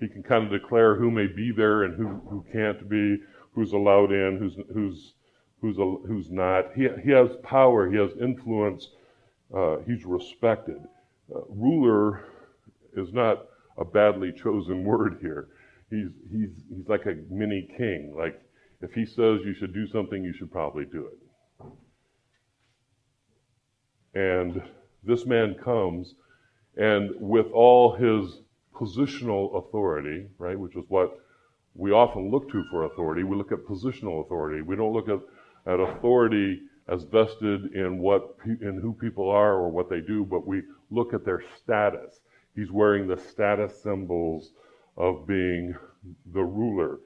he 0.00 0.08
can 0.08 0.22
kind 0.22 0.44
of 0.44 0.50
declare 0.50 0.96
who 0.96 1.10
may 1.10 1.26
be 1.26 1.52
there 1.52 1.84
and 1.84 1.94
who, 1.96 2.08
who 2.28 2.44
can't 2.52 2.88
be, 2.88 3.18
who's 3.52 3.72
allowed 3.72 4.12
in, 4.12 4.38
who's, 4.38 4.56
who's, 4.72 5.14
who's, 5.60 5.76
who's 6.06 6.30
not. 6.30 6.72
He, 6.74 6.88
he 7.02 7.10
has 7.10 7.30
power, 7.42 7.90
he 7.90 7.96
has 7.96 8.10
influence, 8.20 8.88
uh, 9.54 9.78
he's 9.86 10.04
respected. 10.04 10.80
Uh, 11.34 11.40
ruler 11.48 12.24
is 12.96 13.12
not 13.12 13.46
a 13.78 13.84
badly 13.84 14.32
chosen 14.32 14.84
word 14.84 15.18
here. 15.20 15.48
He's, 15.90 16.08
he's, 16.30 16.50
he's 16.68 16.88
like 16.88 17.06
a 17.06 17.16
mini 17.30 17.68
king. 17.76 18.14
Like 18.16 18.40
if 18.82 18.92
he 18.92 19.06
says 19.06 19.40
you 19.44 19.54
should 19.54 19.72
do 19.72 19.86
something, 19.86 20.22
you 20.22 20.32
should 20.32 20.50
probably 20.50 20.84
do 20.84 21.06
it. 21.06 21.18
And 24.14 24.62
this 25.04 25.26
man 25.26 25.54
comes, 25.54 26.14
and 26.76 27.10
with 27.20 27.46
all 27.52 27.94
his 27.94 28.40
positional 28.78 29.56
authority, 29.56 30.28
right, 30.38 30.58
which 30.58 30.76
is 30.76 30.84
what 30.88 31.18
we 31.74 31.90
often 31.90 32.30
look 32.30 32.50
to 32.50 32.64
for 32.70 32.84
authority, 32.84 33.22
we 33.22 33.36
look 33.36 33.52
at 33.52 33.58
positional 33.66 34.24
authority. 34.24 34.62
We 34.62 34.76
don't 34.76 34.92
look 34.92 35.08
at, 35.08 35.20
at 35.70 35.80
authority 35.80 36.62
as 36.88 37.02
vested 37.04 37.74
in 37.74 37.98
what 37.98 38.36
in 38.44 38.78
who 38.80 38.92
people 38.92 39.28
are 39.28 39.54
or 39.54 39.68
what 39.68 39.90
they 39.90 40.00
do, 40.00 40.24
but 40.24 40.46
we 40.46 40.62
look 40.90 41.12
at 41.12 41.24
their 41.24 41.42
status. 41.58 42.20
He's 42.54 42.70
wearing 42.70 43.06
the 43.06 43.18
status 43.18 43.82
symbols 43.82 44.52
of 44.96 45.26
being 45.26 45.74
the 46.32 46.44
ruler 46.44 47.00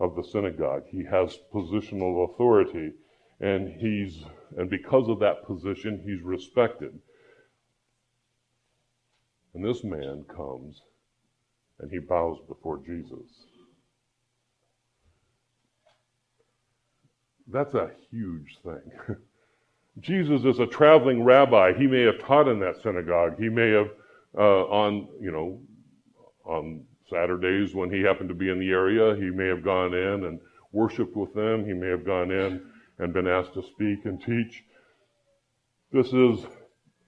of 0.00 0.16
the 0.16 0.24
synagogue. 0.24 0.84
He 0.88 1.04
has 1.04 1.38
positional 1.52 2.32
authority, 2.32 2.92
and 3.40 3.68
he's 3.68 4.24
and 4.56 4.70
because 4.70 5.08
of 5.08 5.18
that 5.18 5.44
position, 5.44 6.00
he's 6.04 6.22
respected. 6.22 6.98
And 9.52 9.64
this 9.64 9.84
man 9.84 10.24
comes 10.24 10.82
and 11.80 11.90
he 11.90 11.98
bows 11.98 12.38
before 12.48 12.78
Jesus. 12.78 13.46
That's 17.46 17.74
a 17.74 17.90
huge 18.10 18.58
thing. 18.64 19.16
Jesus 20.00 20.44
is 20.44 20.58
a 20.58 20.66
traveling 20.66 21.22
rabbi. 21.22 21.72
He 21.72 21.86
may 21.86 22.02
have 22.02 22.18
taught 22.18 22.48
in 22.48 22.58
that 22.60 22.82
synagogue. 22.82 23.38
He 23.38 23.48
may 23.48 23.70
have 23.70 23.90
uh, 24.36 24.64
on 24.64 25.08
you 25.20 25.30
know 25.30 25.60
on 26.44 26.84
Saturdays 27.10 27.74
when 27.74 27.90
he 27.90 28.00
happened 28.02 28.28
to 28.28 28.34
be 28.34 28.50
in 28.50 28.58
the 28.58 28.70
area, 28.70 29.14
he 29.14 29.30
may 29.30 29.46
have 29.46 29.62
gone 29.62 29.94
in 29.94 30.24
and 30.24 30.40
worshiped 30.72 31.16
with 31.16 31.32
them. 31.34 31.64
He 31.64 31.72
may 31.72 31.88
have 31.88 32.04
gone 32.04 32.30
in 32.30 32.62
and 32.98 33.12
been 33.12 33.28
asked 33.28 33.54
to 33.54 33.62
speak 33.62 34.04
and 34.04 34.20
teach. 34.20 34.64
This 35.92 36.08
is 36.12 36.44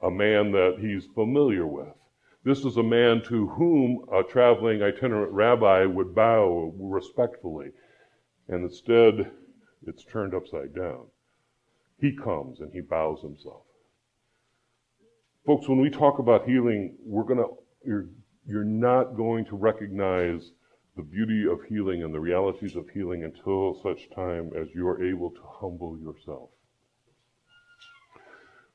a 0.02 0.10
man 0.10 0.52
that 0.52 0.76
he's 0.78 1.06
familiar 1.14 1.66
with. 1.66 1.88
This 2.46 2.64
is 2.64 2.76
a 2.76 2.82
man 2.84 3.22
to 3.22 3.48
whom 3.48 4.04
a 4.12 4.22
traveling 4.22 4.80
itinerant 4.80 5.32
rabbi 5.32 5.84
would 5.84 6.14
bow 6.14 6.72
respectfully. 6.78 7.72
And 8.46 8.62
instead, 8.62 9.32
it's 9.84 10.04
turned 10.04 10.32
upside 10.32 10.72
down. 10.72 11.06
He 11.98 12.16
comes 12.16 12.60
and 12.60 12.72
he 12.72 12.82
bows 12.82 13.20
himself. 13.20 13.64
Folks, 15.44 15.68
when 15.68 15.80
we 15.80 15.90
talk 15.90 16.20
about 16.20 16.48
healing, 16.48 16.94
we're 17.04 17.24
going 17.24 17.40
to, 17.40 18.08
you're 18.46 18.62
not 18.62 19.16
going 19.16 19.44
to 19.46 19.56
recognize 19.56 20.52
the 20.96 21.02
beauty 21.02 21.48
of 21.50 21.64
healing 21.64 22.04
and 22.04 22.14
the 22.14 22.20
realities 22.20 22.76
of 22.76 22.88
healing 22.90 23.24
until 23.24 23.74
such 23.82 24.08
time 24.14 24.52
as 24.56 24.68
you 24.72 24.86
are 24.86 25.02
able 25.02 25.30
to 25.30 25.42
humble 25.42 25.98
yourself. 25.98 26.50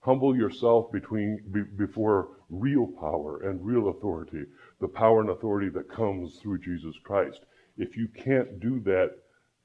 Humble 0.02 0.36
yourself 0.36 0.92
between, 0.92 1.42
be, 1.54 1.62
before 1.62 2.41
real 2.52 2.86
power 2.86 3.42
and 3.50 3.66
real 3.66 3.90
authority, 3.90 4.44
the 4.80 4.88
power 4.88 5.22
and 5.22 5.30
authority 5.30 5.70
that 5.70 5.90
comes 5.90 6.38
through 6.38 6.60
Jesus 6.60 6.96
Christ. 7.04 7.40
If 7.78 7.98
you 7.98 8.08
can't 8.10 8.60
do 8.60 8.80
that, 8.82 9.16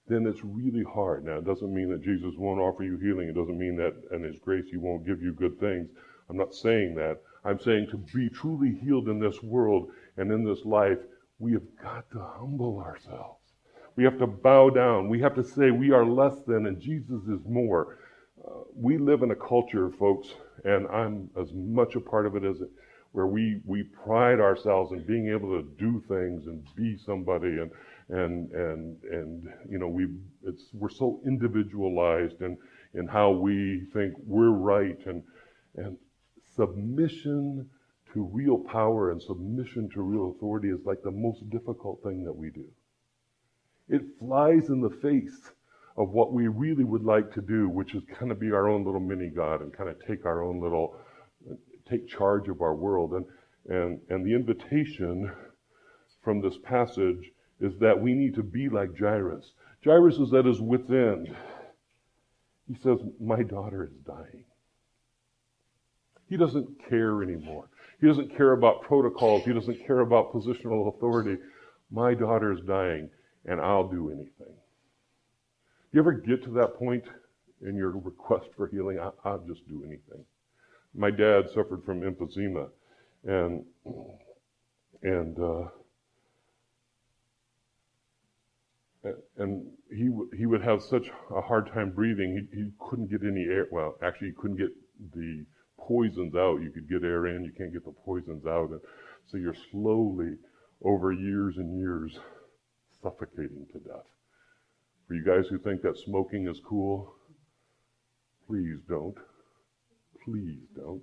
then 0.09 0.25
it's 0.27 0.45
really 0.45 0.85
hard. 0.85 1.25
Now, 1.25 1.39
it 1.39 1.45
doesn't 1.45 1.75
mean 1.75 1.91
that 1.91 2.03
Jesus 2.03 2.35
won't 2.39 2.61
offer 2.61 2.85
you 2.85 2.97
healing. 2.97 3.29
It 3.29 3.35
doesn't 3.35 3.59
mean 3.59 3.77
that 3.77 3.95
in 4.13 4.23
His 4.23 4.39
grace 4.39 4.67
He 4.71 4.77
won't 4.77 5.05
give 5.05 5.21
you 5.21 5.33
good 5.33 5.59
things. 5.59 5.89
I'm 6.31 6.37
not 6.37 6.55
saying 6.55 6.95
that. 6.95 7.21
I'm 7.45 7.61
saying 7.61 7.89
to 7.91 7.97
be 7.97 8.29
truly 8.29 8.73
healed 8.83 9.09
in 9.09 9.19
this 9.19 9.43
world 9.43 9.91
and 10.17 10.33
in 10.33 10.45
this 10.45 10.65
life, 10.65 10.99
we 11.39 11.53
have 11.53 11.77
got 11.83 12.11
to 12.13 12.21
humble 12.21 12.79
ourselves. 12.79 13.41
We 13.97 14.05
have 14.05 14.19
to 14.19 14.27
bow 14.27 14.71
down. 14.71 15.09
We 15.09 15.21
have 15.21 15.35
to 15.35 15.45
say 15.45 15.71
we 15.71 15.91
are 15.91 16.05
less 16.05 16.41
than 16.47 16.67
and 16.67 16.81
Jesus 16.81 17.23
is 17.25 17.41
more. 17.49 17.99
Uh, 18.47 18.63
we 18.75 18.99
live 18.99 19.23
in 19.23 19.31
a 19.31 19.37
culture, 19.37 19.91
folks, 19.91 20.35
and 20.67 20.87
I'm 20.89 21.31
as 21.41 21.53
much 21.53 21.95
a 21.95 22.01
part 22.01 22.27
of 22.27 22.37
it 22.37 22.45
as 22.45 22.57
where 23.13 23.27
we, 23.27 23.61
we 23.65 23.83
pride 23.83 24.41
ourselves 24.41 24.93
in 24.93 25.03
being 25.05 25.29
able 25.29 25.49
to 25.57 25.67
do 25.79 26.03
things 26.07 26.47
and 26.49 26.63
be 26.75 26.99
somebody 26.99 27.59
and 27.59 27.71
and 28.09 28.53
and 28.53 29.03
and 29.11 29.49
you 29.69 29.79
know 29.79 29.89
we 29.89 30.07
it's 30.45 30.65
we're 30.75 30.89
so 30.89 31.21
individualized 31.27 32.41
in 32.43 32.59
in 32.95 33.07
how 33.07 33.31
we 33.31 33.87
think 33.93 34.15
we're 34.27 34.51
right 34.51 34.99
and 35.07 35.23
and 35.77 35.97
submission 36.55 37.69
to 38.13 38.23
real 38.33 38.59
power 38.59 39.11
and 39.11 39.23
submission 39.23 39.89
to 39.91 40.03
real 40.03 40.31
authority 40.37 40.69
is 40.69 40.85
like 40.85 41.03
the 41.03 41.11
most 41.11 41.49
difficult 41.51 42.03
thing 42.03 42.25
that 42.25 42.33
we 42.33 42.51
do. 42.51 42.65
It 43.89 44.03
flies 44.19 44.69
in 44.69 44.81
the 44.81 44.91
face 44.91 45.51
of 45.97 46.11
what 46.11 46.33
we 46.33 46.49
really 46.49 46.85
would 46.85 47.05
like 47.05 47.33
to 47.33 47.41
do, 47.41 47.69
which 47.69 47.95
is 47.95 48.03
kind 48.19 48.31
of 48.31 48.39
be 48.39 48.53
our 48.53 48.69
own 48.69 48.85
little 48.85 49.01
mini 49.01 49.29
God 49.29 49.63
and 49.63 49.73
kind 49.73 49.89
of 49.89 49.97
take 50.07 50.27
our 50.27 50.43
own 50.43 50.61
little, 50.61 50.97
take 51.89 52.07
charge 52.07 52.49
of 52.49 52.61
our 52.61 52.75
world. 52.75 53.13
And, 53.13 53.25
and, 53.69 54.01
and 54.11 54.25
the 54.25 54.35
invitation 54.35 55.33
from 56.23 56.41
this 56.41 56.59
passage 56.63 57.33
is 57.61 57.79
that 57.79 57.99
we 57.99 58.13
need 58.13 58.35
to 58.35 58.43
be 58.43 58.69
like 58.69 58.99
Jairus. 58.99 59.53
Jairus 59.83 60.19
is 60.19 60.35
at 60.35 60.45
his 60.45 60.61
wit's 60.61 60.91
end. 60.91 61.35
He 62.69 62.75
says, 62.75 62.99
My 63.21 63.43
daughter 63.43 63.85
is 63.85 63.97
dying. 64.07 64.45
He 66.29 66.37
doesn't 66.37 66.69
care 66.89 67.23
anymore. 67.23 67.69
He 68.01 68.07
doesn't 68.07 68.37
care 68.37 68.53
about 68.53 68.83
protocols. 68.83 69.45
He 69.45 69.53
doesn't 69.53 69.87
care 69.87 70.01
about 70.01 70.33
positional 70.33 70.95
authority. 70.95 71.41
My 71.91 72.15
daughter 72.15 72.53
is 72.53 72.61
dying, 72.67 73.09
and 73.47 73.61
I'll 73.61 73.89
do 73.89 74.11
anything. 74.11 74.55
You 75.93 76.01
ever 76.01 76.13
get 76.13 76.43
to 76.45 76.51
that 76.51 76.77
point 76.77 77.05
in 77.63 77.77
your 77.77 77.91
request 77.91 78.49
for 78.57 78.67
healing? 78.67 78.99
I, 78.99 79.31
will 79.31 79.45
just 79.47 79.67
do 79.69 79.83
anything. 79.85 80.25
My 80.95 81.11
dad 81.11 81.49
suffered 81.55 81.85
from 81.85 82.01
emphysema, 82.01 82.69
and 83.25 83.65
and 85.03 85.39
uh, 85.39 85.69
and 89.37 89.67
he 89.91 90.11
he 90.37 90.47
would 90.47 90.63
have 90.63 90.83
such 90.83 91.11
a 91.35 91.41
hard 91.41 91.71
time 91.73 91.91
breathing. 91.91 92.49
He, 92.53 92.59
he 92.59 92.71
couldn't 92.79 93.11
get 93.11 93.23
any 93.23 93.45
air. 93.45 93.67
Well, 93.71 93.97
actually, 94.03 94.29
he 94.29 94.35
couldn't 94.35 94.57
get 94.57 94.71
the 95.15 95.45
poisons 95.79 96.35
out. 96.35 96.63
You 96.63 96.71
could 96.71 96.89
get 96.89 97.05
air 97.05 97.27
in, 97.27 97.45
you 97.45 97.53
can't 97.57 97.73
get 97.73 97.85
the 97.85 97.93
poisons 97.93 98.47
out, 98.47 98.71
and 98.71 98.81
so 99.27 99.37
you're 99.37 99.57
slowly 99.71 100.37
over 100.83 101.13
years 101.13 101.57
and 101.57 101.79
years 101.79 102.19
suffocating 103.03 103.67
to 103.73 103.79
death. 103.79 104.16
For 105.07 105.15
you 105.15 105.25
guys 105.25 105.47
who 105.49 105.59
think 105.59 105.83
that 105.83 105.99
smoking 105.99 106.49
is 106.49 106.61
cool, 106.67 107.15
please 108.47 108.79
don't. 108.89 109.17
Please 110.25 110.63
don't. 110.75 111.03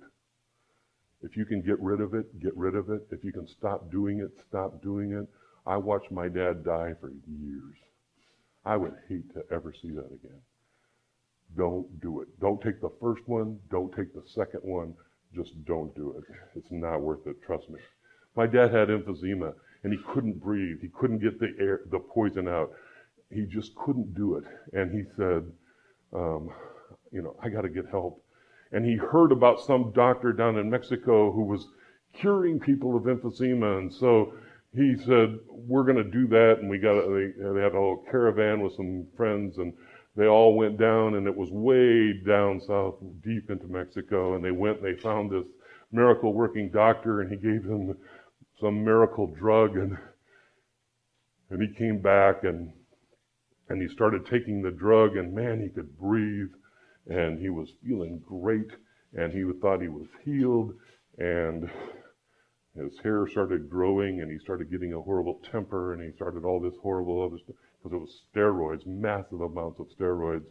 If 1.22 1.36
you 1.36 1.46
can 1.46 1.62
get 1.62 1.80
rid 1.80 2.02
of 2.02 2.12
it, 2.12 2.38
get 2.40 2.54
rid 2.54 2.74
of 2.74 2.90
it. 2.90 3.06
If 3.10 3.24
you 3.24 3.32
can 3.32 3.48
stop 3.48 3.90
doing 3.90 4.20
it, 4.20 4.30
stop 4.46 4.82
doing 4.82 5.12
it. 5.12 5.26
I 5.66 5.78
watched 5.78 6.10
my 6.10 6.28
dad 6.28 6.64
die 6.64 6.92
for 7.00 7.10
years. 7.26 7.76
I 8.66 8.76
would 8.76 8.94
hate 9.08 9.32
to 9.32 9.42
ever 9.50 9.72
see 9.80 9.90
that 9.92 10.06
again. 10.06 10.40
Don't 11.56 12.00
do 12.00 12.20
it. 12.20 12.28
Don't 12.40 12.60
take 12.60 12.82
the 12.82 12.92
first 13.00 13.22
one. 13.26 13.58
Don't 13.70 13.94
take 13.94 14.12
the 14.12 14.24
second 14.34 14.60
one. 14.62 14.94
Just 15.34 15.52
don't 15.64 15.94
do 15.94 16.14
it. 16.18 16.24
It's 16.54 16.70
not 16.70 17.00
worth 17.00 17.26
it. 17.26 17.36
Trust 17.42 17.70
me. 17.70 17.80
My 18.36 18.46
dad 18.46 18.72
had 18.72 18.88
emphysema 18.88 19.54
and 19.82 19.92
he 19.92 19.98
couldn't 20.12 20.42
breathe. 20.42 20.78
He 20.82 20.88
couldn't 20.88 21.20
get 21.20 21.38
the 21.40 21.54
air, 21.58 21.80
the 21.90 21.98
poison 21.98 22.48
out. 22.48 22.70
He 23.34 23.46
just 23.46 23.74
couldn't 23.74 24.14
do 24.14 24.36
it. 24.36 24.44
And 24.72 24.92
he 24.92 25.02
said, 25.16 25.44
um, 26.14 26.50
you 27.12 27.22
know, 27.22 27.36
I 27.42 27.48
got 27.48 27.62
to 27.62 27.68
get 27.68 27.86
help. 27.90 28.22
And 28.72 28.84
he 28.84 28.96
heard 28.96 29.32
about 29.32 29.60
some 29.60 29.92
doctor 29.92 30.32
down 30.32 30.56
in 30.58 30.70
Mexico 30.70 31.32
who 31.32 31.44
was 31.44 31.66
curing 32.12 32.60
people 32.60 32.96
of 32.96 33.04
emphysema. 33.04 33.78
And 33.78 33.92
so 33.92 34.34
he 34.74 34.96
said, 34.96 35.38
we're 35.48 35.84
going 35.84 35.96
to 35.96 36.04
do 36.04 36.26
that. 36.28 36.58
And 36.60 36.70
we 36.70 36.78
got, 36.78 36.94
they, 36.94 37.32
they 37.36 37.60
had 37.60 37.72
a 37.72 37.80
little 37.80 38.04
caravan 38.10 38.62
with 38.62 38.74
some 38.74 39.06
friends 39.16 39.58
and 39.58 39.72
they 40.16 40.26
all 40.26 40.56
went 40.56 40.78
down 40.78 41.14
and 41.14 41.26
it 41.26 41.36
was 41.36 41.50
way 41.50 42.12
down 42.26 42.60
south, 42.60 42.96
deep 43.24 43.50
into 43.50 43.66
Mexico. 43.66 44.34
And 44.34 44.44
they 44.44 44.52
went 44.52 44.78
and 44.80 44.86
they 44.86 45.00
found 45.00 45.30
this 45.30 45.46
miracle 45.92 46.32
working 46.32 46.70
doctor 46.70 47.20
and 47.20 47.30
he 47.30 47.36
gave 47.36 47.64
them 47.64 47.96
some 48.60 48.84
miracle 48.84 49.26
drug 49.26 49.76
and, 49.76 49.96
and 51.50 51.62
he 51.62 51.74
came 51.74 52.00
back 52.00 52.44
and, 52.44 52.72
and 53.74 53.82
he 53.82 53.88
started 53.88 54.24
taking 54.24 54.62
the 54.62 54.70
drug 54.70 55.16
and 55.16 55.34
man, 55.34 55.60
he 55.60 55.68
could 55.68 55.98
breathe 55.98 56.52
and 57.08 57.40
he 57.40 57.50
was 57.50 57.72
feeling 57.84 58.22
great 58.24 58.70
and 59.14 59.32
he 59.32 59.42
thought 59.60 59.82
he 59.82 59.88
was 59.88 60.06
healed 60.24 60.72
and 61.18 61.68
his 62.76 62.96
hair 63.02 63.26
started 63.26 63.68
growing 63.68 64.20
and 64.20 64.30
he 64.30 64.38
started 64.38 64.70
getting 64.70 64.92
a 64.92 65.00
horrible 65.00 65.40
temper 65.50 65.92
and 65.92 66.00
he 66.00 66.14
started 66.14 66.44
all 66.44 66.60
this 66.60 66.76
horrible 66.80 67.20
other 67.20 67.36
stuff 67.36 67.56
because 67.82 67.96
it 67.96 68.00
was 68.00 68.22
steroids, 68.32 68.86
massive 68.86 69.40
amounts 69.40 69.80
of 69.80 69.88
steroids, 69.98 70.46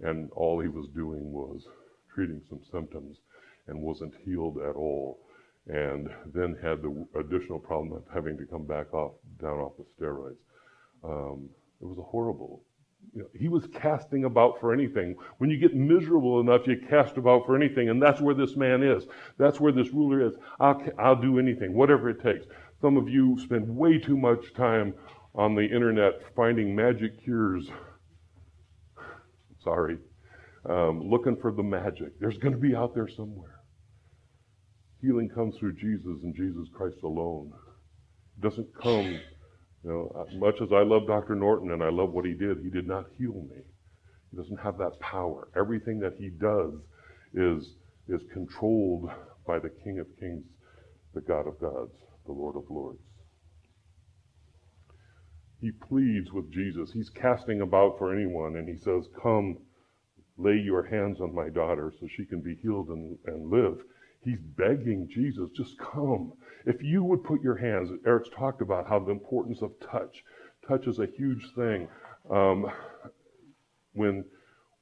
and 0.00 0.30
all 0.32 0.58
he 0.58 0.68
was 0.68 0.88
doing 0.94 1.32
was 1.32 1.66
treating 2.14 2.40
some 2.48 2.60
symptoms 2.72 3.18
and 3.68 3.78
wasn't 3.78 4.14
healed 4.24 4.56
at 4.56 4.74
all. 4.74 5.18
And 5.66 6.08
then 6.34 6.56
had 6.62 6.80
the 6.80 7.06
additional 7.14 7.58
problem 7.58 7.92
of 7.92 8.04
having 8.14 8.38
to 8.38 8.46
come 8.46 8.64
back 8.64 8.94
off, 8.94 9.12
down 9.38 9.58
off 9.58 9.74
the 9.76 9.84
steroids. 10.02 10.38
Um, 11.04 11.50
it 11.84 11.86
was 11.86 11.98
a 11.98 12.02
horrible. 12.02 12.64
You 13.12 13.22
know, 13.22 13.28
he 13.38 13.48
was 13.48 13.68
casting 13.72 14.24
about 14.24 14.58
for 14.58 14.72
anything. 14.72 15.14
When 15.38 15.50
you 15.50 15.58
get 15.58 15.76
miserable 15.76 16.40
enough, 16.40 16.66
you 16.66 16.76
cast 16.88 17.16
about 17.16 17.46
for 17.46 17.54
anything, 17.54 17.90
and 17.90 18.02
that's 18.02 18.20
where 18.20 18.34
this 18.34 18.56
man 18.56 18.82
is. 18.82 19.04
That's 19.38 19.60
where 19.60 19.72
this 19.72 19.92
ruler 19.92 20.26
is. 20.26 20.34
I'll, 20.58 20.82
I'll 20.98 21.20
do 21.20 21.38
anything, 21.38 21.74
whatever 21.74 22.08
it 22.08 22.22
takes. 22.22 22.46
Some 22.80 22.96
of 22.96 23.08
you 23.08 23.38
spend 23.38 23.68
way 23.68 23.98
too 23.98 24.16
much 24.16 24.52
time 24.54 24.94
on 25.34 25.54
the 25.54 25.62
internet 25.62 26.14
finding 26.34 26.74
magic 26.74 27.22
cures. 27.22 27.70
Sorry. 29.62 29.98
Um, 30.68 31.02
looking 31.02 31.36
for 31.36 31.52
the 31.52 31.62
magic. 31.62 32.18
There's 32.18 32.38
going 32.38 32.54
to 32.54 32.58
be 32.58 32.74
out 32.74 32.94
there 32.94 33.08
somewhere. 33.08 33.60
Healing 35.02 35.28
comes 35.28 35.56
through 35.58 35.74
Jesus 35.74 36.22
and 36.22 36.34
Jesus 36.34 36.66
Christ 36.74 36.96
alone. 37.04 37.52
It 38.38 38.48
doesn't 38.48 38.68
come, 38.80 39.20
you 39.84 39.90
know, 39.90 40.12
uh, 40.18 40.36
much 40.38 40.56
as 40.62 40.72
I 40.72 40.82
love 40.82 41.06
Dr. 41.06 41.34
Norton 41.34 41.72
and 41.72 41.82
I 41.82 41.90
love 41.90 42.12
what 42.12 42.24
he 42.24 42.32
did, 42.32 42.58
he 42.62 42.70
did 42.70 42.88
not 42.88 43.04
heal 43.18 43.46
me. 43.50 43.62
He 44.30 44.36
doesn't 44.36 44.60
have 44.60 44.78
that 44.78 44.98
power. 45.00 45.48
Everything 45.56 46.00
that 46.00 46.14
he 46.18 46.30
does 46.30 46.72
is, 47.34 47.74
is 48.08 48.22
controlled 48.32 49.10
by 49.46 49.58
the 49.58 49.70
King 49.84 49.98
of 50.00 50.06
Kings, 50.18 50.44
the 51.14 51.20
God 51.20 51.46
of 51.46 51.60
gods, 51.60 51.92
the 52.26 52.32
Lord 52.32 52.56
of 52.56 52.64
lords 52.70 53.00
he 55.64 55.70
pleads 55.70 56.30
with 56.30 56.52
Jesus. 56.52 56.92
He's 56.92 57.08
casting 57.08 57.62
about 57.62 57.96
for 57.96 58.14
anyone, 58.14 58.56
and 58.56 58.68
he 58.68 58.76
says, 58.76 59.08
Come, 59.22 59.56
lay 60.36 60.56
your 60.56 60.82
hands 60.82 61.22
on 61.22 61.34
my 61.34 61.48
daughter 61.48 61.90
so 61.98 62.06
she 62.06 62.26
can 62.26 62.42
be 62.42 62.56
healed 62.56 62.88
and, 62.88 63.16
and 63.26 63.50
live. 63.50 63.78
He's 64.24 64.40
begging 64.40 65.08
Jesus, 65.08 65.50
just 65.50 65.78
come. 65.78 66.32
If 66.66 66.82
you 66.82 67.04
would 67.04 67.24
put 67.24 67.42
your 67.42 67.56
hands, 67.56 67.90
Eric's 68.06 68.30
talked 68.34 68.62
about 68.62 68.88
how 68.88 68.98
the 68.98 69.10
importance 69.10 69.62
of 69.62 69.72
touch. 69.80 70.24
Touch 70.66 70.86
is 70.86 70.98
a 70.98 71.06
huge 71.06 71.52
thing. 71.54 71.88
Um, 72.30 72.70
when 73.92 74.24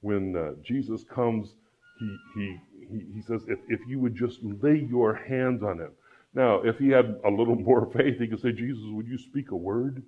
when 0.01 0.37
uh, 0.37 0.53
Jesus 0.63 1.05
comes, 1.05 1.55
he, 1.99 2.17
he, 2.35 2.57
he, 2.91 3.07
he 3.15 3.23
says, 3.23 3.43
if, 3.47 3.61
if 3.69 3.81
you 3.87 4.01
would 4.01 4.17
just 4.17 4.41
lay 4.43 4.87
your 4.91 5.15
hands 5.15 5.63
on 5.63 5.79
him. 5.79 5.93
Now, 6.35 6.61
if 6.63 6.79
he 6.79 6.89
had 6.89 7.21
a 7.25 7.31
little 7.31 7.55
more 7.71 7.89
faith, 7.93 8.19
he 8.19 8.27
could 8.27 8.41
say, 8.41 8.51
Jesus, 8.51 8.83
would 8.87 9.07
you 9.07 9.19
speak 9.19 9.53
a 9.53 9.57
word? 9.57 10.03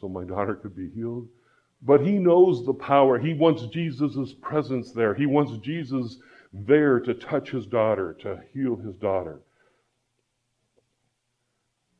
so 0.00 0.08
my 0.08 0.24
daughter 0.24 0.54
could 0.54 0.76
be 0.76 0.90
healed. 0.90 1.28
But 1.82 2.00
he 2.04 2.12
knows 2.12 2.64
the 2.64 2.74
power. 2.74 3.18
He 3.18 3.34
wants 3.34 3.66
Jesus' 3.66 4.34
presence 4.40 4.92
there. 4.92 5.14
He 5.14 5.26
wants 5.26 5.56
Jesus 5.64 6.18
there 6.54 7.00
to 7.00 7.14
touch 7.14 7.50
his 7.50 7.66
daughter, 7.66 8.16
to 8.22 8.40
heal 8.52 8.76
his 8.76 8.94
daughter. 8.96 9.40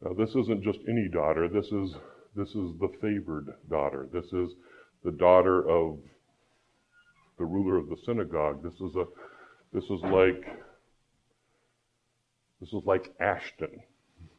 Now, 0.00 0.12
this 0.12 0.30
isn't 0.30 0.62
just 0.62 0.78
any 0.88 1.08
daughter. 1.08 1.48
This 1.48 1.66
is, 1.66 1.94
this 2.36 2.50
is 2.50 2.78
the 2.78 2.92
favored 3.00 3.52
daughter. 3.68 4.08
This 4.12 4.26
is 4.26 4.50
the 5.02 5.10
daughter 5.10 5.68
of 5.68 5.98
the 7.38 7.44
ruler 7.44 7.76
of 7.76 7.88
the 7.88 7.96
synagogue. 8.06 8.62
This 8.62 8.74
is 8.74 8.94
a, 8.94 9.06
this 9.72 9.84
is 9.84 10.00
like, 10.02 10.44
this 12.60 12.68
is 12.68 12.82
like 12.84 13.12
Ashton. 13.18 13.80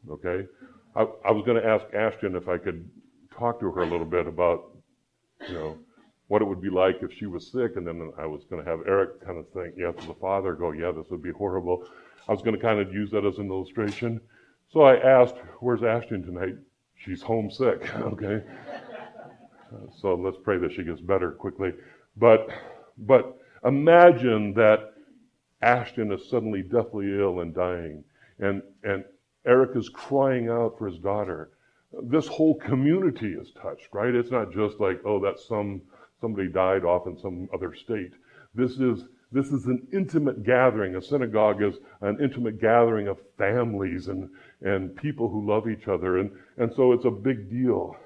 Okay? 0.10 0.47
I, 0.95 1.01
I 1.25 1.32
was 1.32 1.43
going 1.45 1.62
to 1.62 1.67
ask 1.67 1.86
Ashton 1.93 2.38
if 2.38 2.47
I 2.47 2.58
could 2.58 2.89
talk 3.38 3.60
to 3.60 3.69
her 3.69 3.82
a 3.82 3.89
little 3.89 4.06
bit 4.06 4.28
about, 4.28 4.71
you 5.49 5.56
know, 5.56 5.78
what 6.28 6.42
it 6.42 6.46
would 6.46 6.62
be 6.62 6.70
like 6.70 6.98
if 7.02 7.14
she 7.14 7.28
was 7.28 7.52
sick, 7.52 7.76
and 7.76 7.86
then 7.86 8.12
I 8.18 8.26
was 8.26 8.44
going 8.46 8.64
to 8.64 8.70
have 8.70 8.80
Eric 8.88 9.24
kind 9.24 9.38
of 9.38 9.48
think, 9.50 9.76
yeah, 9.78 9.92
as 9.98 10.10
a 10.10 10.14
father, 10.16 10.54
go, 10.54 10.72
yeah, 10.72 10.92
this 10.92 11.08
would 11.10 11.22
be 11.22 11.32
horrible. 11.32 11.88
I 12.28 12.32
was 12.32 12.42
going 12.42 12.56
to 12.56 12.62
kind 12.62 12.80
of 12.80 12.92
use 12.94 13.12
that 13.12 13.26
as 13.26 13.38
an 13.38 13.48
illustration. 13.50 14.20
So 14.72 14.82
I 14.82 14.98
asked, 14.98 15.36
where's 15.60 15.84
Ashton 15.84 16.24
tonight? 16.24 16.56
She's 16.96 17.22
homesick, 17.22 17.94
okay? 17.98 18.44
So 20.02 20.16
let's 20.16 20.38
pray 20.44 20.58
that 20.58 20.72
she 20.72 20.84
gets 20.84 21.02
better 21.02 21.32
quickly. 21.32 21.74
But, 22.18 22.50
but 22.98 23.38
imagine 23.64 24.54
that 24.56 24.94
Ashton 25.62 26.12
is 26.12 26.28
suddenly 26.28 26.64
deathly 26.64 27.20
ill 27.20 27.42
and 27.42 27.54
dying, 27.54 28.04
and, 28.40 28.64
and 28.84 29.04
Eric 29.46 29.76
is 29.76 29.90
crying 29.90 30.50
out 30.50 30.78
for 30.78 30.88
his 30.88 30.98
daughter 30.98 31.52
this 32.04 32.28
whole 32.28 32.56
community 32.56 33.34
is 33.34 33.52
touched, 33.62 33.88
right? 33.94 34.14
It's 34.14 34.32
not 34.32 34.52
just 34.52 34.80
like, 34.80 35.00
oh, 35.06 35.20
that's 35.20 35.48
some 35.48 35.82
somebody 36.21 36.47
died 36.49 36.84
off 36.84 37.08
in 37.08 37.17
some 37.17 37.49
other 37.54 37.73
state. 37.73 38.12
This 38.54 38.71
is 38.80 39.06
this 39.32 39.47
is 39.47 39.65
an 39.65 39.86
intimate 39.91 40.43
gathering. 40.45 40.95
A 40.95 41.01
synagogue 41.01 41.62
is 41.62 41.75
an 42.01 42.19
intimate 42.21 42.62
gathering 42.62 43.08
of 43.08 43.17
families 43.38 44.08
and, 44.08 44.30
and 44.62 44.95
people 44.95 45.28
who 45.28 45.45
love 45.45 45.67
each 45.67 45.89
other. 45.89 46.19
And, 46.19 46.32
and 46.58 46.71
so 46.73 46.93
it's 46.93 47.04
a 47.04 47.12
big 47.12 47.49
deal. 47.49 47.97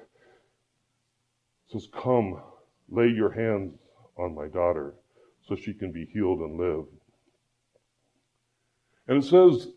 It 1.67 1.73
says, 1.73 1.87
Come, 1.93 2.41
lay 2.89 3.09
your 3.09 3.29
hands 3.29 3.77
on 4.17 4.33
my 4.33 4.47
daughter 4.47 4.95
so 5.47 5.55
she 5.55 5.73
can 5.73 5.91
be 5.91 6.05
healed 6.05 6.39
and 6.39 6.57
live. 6.57 6.85
And 9.07 9.23
it 9.23 9.27
says 9.27 9.67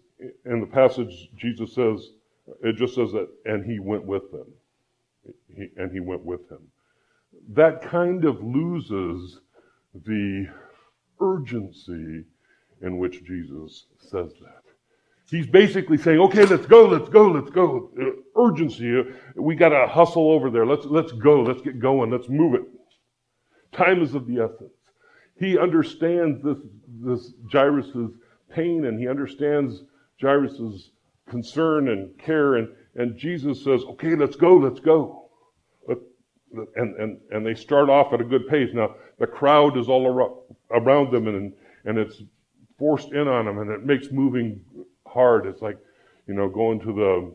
in 0.45 0.61
the 0.61 0.67
passage, 0.67 1.29
Jesus 1.37 1.75
says, 1.75 2.11
it 2.63 2.77
just 2.77 2.95
says 2.95 3.13
that, 3.13 3.29
and 3.45 3.65
he 3.65 3.79
went 3.79 4.05
with 4.05 4.31
them. 4.31 4.47
he, 5.55 5.69
and 5.77 5.93
he 5.93 6.01
went 6.01 6.25
with 6.25 6.51
him. 6.51 6.61
That 7.51 7.83
kind 7.83 8.25
of 8.25 8.43
loses 8.43 9.41
the 9.95 10.47
urgency 11.21 12.25
in 12.81 12.99
which 12.99 13.25
Jesus 13.25 13.87
says 13.99 14.33
that. 14.41 14.63
He's 15.31 15.47
basically 15.47 15.97
saying, 15.97 16.21
okay, 16.21 16.45
let's 16.45 16.67
go, 16.67 16.87
let's 16.87 17.09
go, 17.09 17.29
let's 17.29 17.51
go. 17.51 17.91
Urgency. 18.37 19.03
We 19.35 19.55
got 19.55 19.71
to 19.71 19.87
hustle 19.87 20.31
over 20.31 20.51
there. 20.51 20.67
Let's, 20.67 20.85
let's 20.85 21.13
go. 21.13 21.41
Let's 21.41 21.63
get 21.63 21.79
going. 21.79 22.11
Let's 22.11 22.29
move 22.29 22.55
it. 22.55 22.63
Time 23.73 24.03
is 24.03 24.15
of 24.15 24.27
the 24.27 24.41
essence. 24.43 24.73
He 25.37 25.59
understands 25.59 26.43
this, 26.43 26.59
this 27.01 27.33
Jairus' 27.51 28.13
pain 28.51 28.85
and 28.85 29.01
he 29.01 29.09
understands 29.09 29.83
Jairus' 30.21 30.91
concern 31.31 31.89
and 31.89 32.19
care. 32.19 32.57
And, 32.57 32.69
and 32.95 33.17
Jesus 33.17 33.65
says, 33.65 33.83
okay, 33.85 34.15
let's 34.15 34.37
go, 34.37 34.57
let's 34.57 34.81
go. 34.81 35.22
And, 36.77 36.97
and, 36.97 37.21
and 37.31 37.47
they 37.47 37.55
start 37.55 37.89
off 37.89 38.13
at 38.13 38.21
a 38.21 38.25
good 38.25 38.47
pace. 38.49 38.71
Now, 38.73 38.95
the 39.19 39.27
crowd 39.27 39.77
is 39.77 39.89
all 39.89 40.07
around 40.71 41.13
them 41.13 41.29
and, 41.29 41.53
and 41.85 41.99
it's 41.99 42.23
forced 42.79 43.13
in 43.13 43.29
on 43.29 43.47
them 43.47 43.59
and 43.59 43.71
it 43.71 43.85
makes 43.85 44.11
moving 44.11 44.61
hard. 45.07 45.47
It's 45.47 45.63
like, 45.63 45.79
you 46.27 46.35
know, 46.35 46.49
going 46.49 46.81
to 46.81 46.93
the 46.93 47.35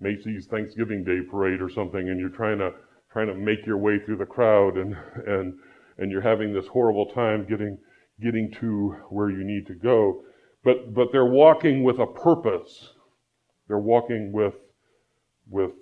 Macy's 0.00 0.46
Thanksgiving 0.46 1.04
Day 1.04 1.20
parade 1.30 1.60
or 1.60 1.68
something 1.68 2.08
and 2.08 2.18
you're 2.18 2.28
trying 2.30 2.58
to, 2.58 2.72
trying 3.12 3.26
to 3.26 3.34
make 3.34 3.66
your 3.66 3.78
way 3.78 3.98
through 3.98 4.16
the 4.16 4.26
crowd 4.26 4.76
and, 4.76 4.96
and, 5.26 5.58
and 5.98 6.10
you're 6.10 6.22
having 6.22 6.52
this 6.52 6.66
horrible 6.66 7.06
time 7.06 7.46
getting, 7.48 7.76
getting 8.22 8.50
to 8.60 8.96
where 9.10 9.30
you 9.30 9.44
need 9.44 9.66
to 9.66 9.74
go. 9.74 10.22
But, 10.64 10.94
but 10.94 11.08
they're 11.12 11.26
walking 11.26 11.82
with 11.82 11.98
a 11.98 12.06
purpose. 12.06 12.90
They're 13.68 13.78
walking 13.78 14.32
with, 14.32 14.54
with 15.48 15.72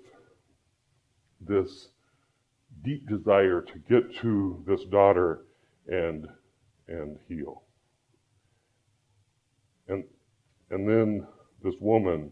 this 1.41 1.89
deep 2.83 3.07
desire 3.07 3.61
to 3.61 3.79
get 3.89 4.15
to 4.17 4.63
this 4.67 4.83
daughter 4.85 5.45
and, 5.87 6.27
and 6.87 7.17
heal. 7.27 7.63
And, 9.87 10.03
and 10.69 10.87
then 10.87 11.27
this 11.63 11.75
woman 11.79 12.31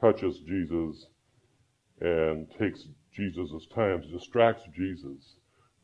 touches 0.00 0.38
Jesus 0.40 1.06
and 2.00 2.46
takes 2.58 2.86
Jesus' 3.12 3.66
time, 3.74 4.02
distracts 4.12 4.64
Jesus 4.74 5.36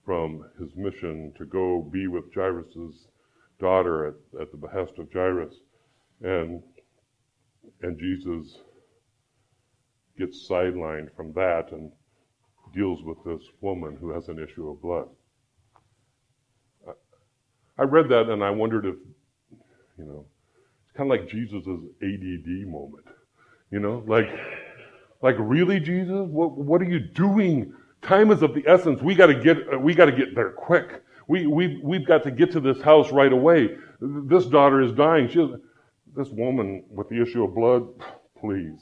from 0.04 0.44
his 0.58 0.74
mission 0.76 1.32
to 1.36 1.44
go 1.44 1.82
be 1.92 2.06
with 2.06 2.32
Jairus' 2.34 3.08
daughter 3.60 4.06
at, 4.06 4.40
at 4.40 4.50
the 4.50 4.56
behest 4.56 4.98
of 4.98 5.12
Jairus. 5.12 5.54
And, 6.22 6.62
and 7.82 7.98
Jesus 7.98 8.58
gets 10.18 10.48
sidelined 10.48 11.14
from 11.14 11.32
that 11.34 11.70
and 11.72 11.92
deals 12.74 13.02
with 13.02 13.18
this 13.24 13.46
woman 13.60 13.96
who 14.00 14.10
has 14.10 14.28
an 14.28 14.38
issue 14.38 14.68
of 14.68 14.80
blood. 14.82 15.08
I 17.78 17.84
read 17.84 18.08
that 18.08 18.28
and 18.28 18.42
I 18.42 18.50
wondered 18.50 18.86
if, 18.86 18.96
you 19.96 20.04
know, 20.04 20.26
it's 20.84 20.96
kind 20.96 21.10
of 21.10 21.18
like 21.18 21.28
Jesus' 21.28 21.66
ADD 21.66 22.68
moment. 22.68 23.06
You 23.70 23.78
know, 23.80 24.02
like, 24.06 24.28
like 25.22 25.36
really, 25.38 25.78
Jesus? 25.78 26.26
What, 26.28 26.56
what 26.56 26.80
are 26.80 26.88
you 26.88 27.00
doing? 27.00 27.72
Time 28.02 28.30
is 28.30 28.42
of 28.42 28.54
the 28.54 28.64
essence. 28.66 29.00
We 29.02 29.14
gotta 29.14 29.34
get, 29.34 29.58
uh, 29.72 29.78
we 29.78 29.94
gotta 29.94 30.12
get 30.12 30.34
there 30.34 30.50
quick. 30.50 31.02
We, 31.28 31.46
we, 31.46 31.80
we've 31.82 32.06
got 32.06 32.22
to 32.24 32.30
get 32.30 32.50
to 32.52 32.60
this 32.60 32.80
house 32.80 33.12
right 33.12 33.32
away. 33.32 33.76
This 34.00 34.46
daughter 34.46 34.80
is 34.80 34.92
dying. 34.92 35.28
She, 35.28 35.46
this 36.16 36.30
woman 36.30 36.84
with 36.90 37.08
the 37.10 37.20
issue 37.20 37.44
of 37.44 37.54
blood, 37.54 37.86
please, 38.40 38.78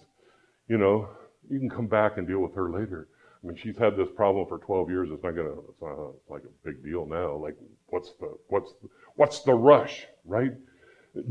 you 0.69 0.79
know, 0.79 1.09
you 1.51 1.59
can 1.59 1.69
come 1.69 1.89
back 1.89 2.19
and 2.19 2.27
deal 2.27 2.39
with 2.39 2.55
her 2.55 2.71
later. 2.71 3.09
I 3.47 3.49
mean, 3.49 3.57
she's 3.57 3.79
had 3.79 3.97
this 3.97 4.09
problem 4.17 4.47
for 4.49 4.59
12 4.59 4.91
years. 4.91 5.09
It's 5.13 5.23
not 5.23 5.37
gonna, 5.37 5.53
it's 5.53 5.81
not 5.81 6.15
like 6.29 6.43
a 6.43 6.69
big 6.69 6.83
deal 6.83 7.07
now. 7.07 7.37
Like, 7.37 7.57
what's 7.87 8.13
the, 8.19 8.37
what's, 8.49 8.73
the, 8.83 8.89
what's 9.15 9.41
the 9.41 9.55
rush, 9.55 10.07
right? 10.25 10.51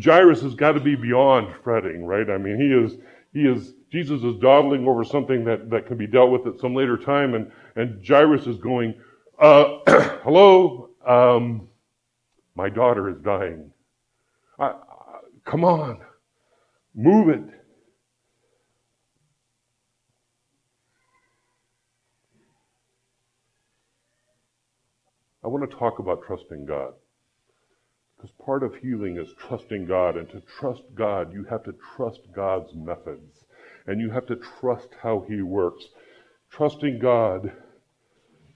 Jairus 0.02 0.42
has 0.42 0.56
got 0.56 0.74
to 0.74 0.80
be 0.80 0.96
beyond 0.96 1.54
fretting, 1.62 2.06
right? 2.06 2.30
I 2.30 2.38
mean, 2.38 2.58
he 2.58 2.68
is, 2.68 2.98
he 3.34 3.42
is, 3.42 3.74
Jesus 3.92 4.24
is 4.24 4.38
dawdling 4.38 4.88
over 4.88 5.04
something 5.04 5.44
that, 5.44 5.70
that 5.70 5.88
can 5.88 5.98
be 5.98 6.08
dealt 6.08 6.32
with 6.32 6.48
at 6.48 6.60
some 6.60 6.74
later 6.74 6.98
time, 6.98 7.34
and, 7.34 7.52
and 7.76 8.06
Jairus 8.06 8.48
is 8.48 8.58
going, 8.58 8.96
uh, 9.38 9.80
hello, 10.24 10.92
um, 11.06 11.68
my 12.56 12.70
daughter 12.70 13.10
is 13.10 13.18
dying. 13.20 13.72
I, 14.58 14.68
I, 14.68 14.76
come 15.44 15.66
on, 15.66 16.00
move 16.96 17.28
it. 17.28 17.44
I 25.46 25.48
want 25.48 25.70
to 25.70 25.78
talk 25.78 26.00
about 26.00 26.24
trusting 26.26 26.66
God. 26.66 26.94
Because 28.18 28.32
part 28.44 28.64
of 28.64 28.74
healing 28.78 29.18
is 29.18 29.30
trusting 29.38 29.86
God. 29.86 30.18
And 30.18 30.28
to 30.32 30.42
trust 30.60 30.82
God, 30.96 31.32
you 31.32 31.44
have 31.44 31.64
to 31.66 31.76
trust 31.96 32.22
God's 32.36 32.74
methods. 32.74 33.46
And 33.86 34.02
you 34.02 34.10
have 34.10 34.26
to 34.26 34.38
trust 34.60 34.88
how 35.04 35.24
He 35.30 35.44
works. 35.44 35.86
Trusting 36.50 36.98
God 36.98 37.52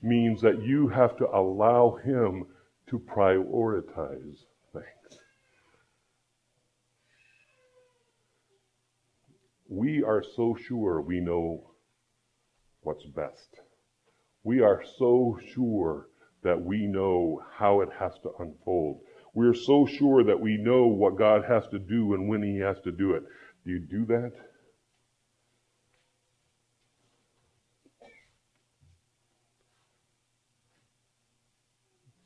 means 0.02 0.42
that 0.42 0.64
you 0.64 0.88
have 0.88 1.16
to 1.18 1.28
allow 1.28 2.00
Him 2.04 2.48
to 2.88 2.98
prioritize 2.98 4.46
things. 4.74 5.20
We 9.68 10.02
are 10.02 10.24
so 10.36 10.58
sure 10.60 11.02
we 11.02 11.20
know 11.20 11.70
what's 12.82 13.06
best. 13.06 13.60
We 14.44 14.62
are 14.62 14.84
so 14.98 15.38
sure 15.54 16.09
that 16.44 16.62
we 16.62 16.88
know 16.88 17.42
how 17.58 17.82
it 17.82 17.90
has 18.00 18.14
to 18.24 18.32
unfold. 18.40 19.02
We're 19.34 19.54
so 19.54 19.86
sure 19.86 20.24
that 20.24 20.40
we 20.40 20.58
know 20.58 20.88
what 20.88 21.18
God 21.18 21.44
has 21.46 21.68
to 21.68 21.80
do 21.80 22.14
and 22.14 22.28
when 22.28 22.42
He 22.42 22.60
has 22.60 22.80
to 22.84 22.92
do 22.92 23.14
it. 23.14 23.24
Do 23.66 23.72
you 23.72 23.80
do 23.80 24.06
that? 24.06 24.32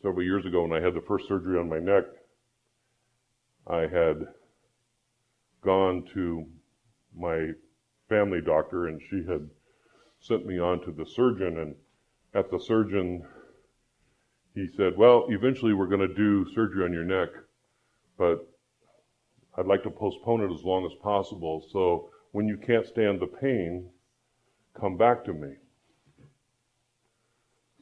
several 0.03 0.23
years 0.23 0.45
ago 0.45 0.63
when 0.63 0.73
I 0.73 0.83
had 0.83 0.93
the 0.93 1.05
first 1.07 1.29
surgery 1.29 1.57
on 1.57 1.69
my 1.69 1.79
neck, 1.79 2.03
I 3.65 3.87
had 3.87 4.27
gone 5.63 6.05
to 6.13 6.45
my 7.15 7.51
family 8.09 8.41
doctor 8.41 8.87
and 8.87 9.01
she 9.09 9.23
had 9.25 9.49
sent 10.19 10.45
me 10.45 10.59
on 10.59 10.81
to 10.81 10.91
the 10.91 11.05
surgeon 11.05 11.57
and 11.57 11.75
at 12.33 12.51
the 12.51 12.59
surgeon 12.59 13.25
he 14.55 14.67
said, 14.77 14.93
well, 14.97 15.25
eventually 15.29 15.73
we're 15.73 15.87
going 15.87 16.07
to 16.07 16.13
do 16.13 16.45
surgery 16.53 16.85
on 16.85 16.93
your 16.93 17.03
neck, 17.03 17.29
but 18.17 18.47
I'd 19.57 19.65
like 19.65 19.83
to 19.83 19.89
postpone 19.89 20.41
it 20.41 20.53
as 20.53 20.63
long 20.63 20.85
as 20.85 20.91
possible. 21.01 21.65
So 21.71 22.09
when 22.31 22.47
you 22.47 22.57
can't 22.57 22.87
stand 22.87 23.19
the 23.19 23.27
pain, 23.27 23.89
come 24.79 24.97
back 24.97 25.23
to 25.25 25.33
me. 25.33 25.53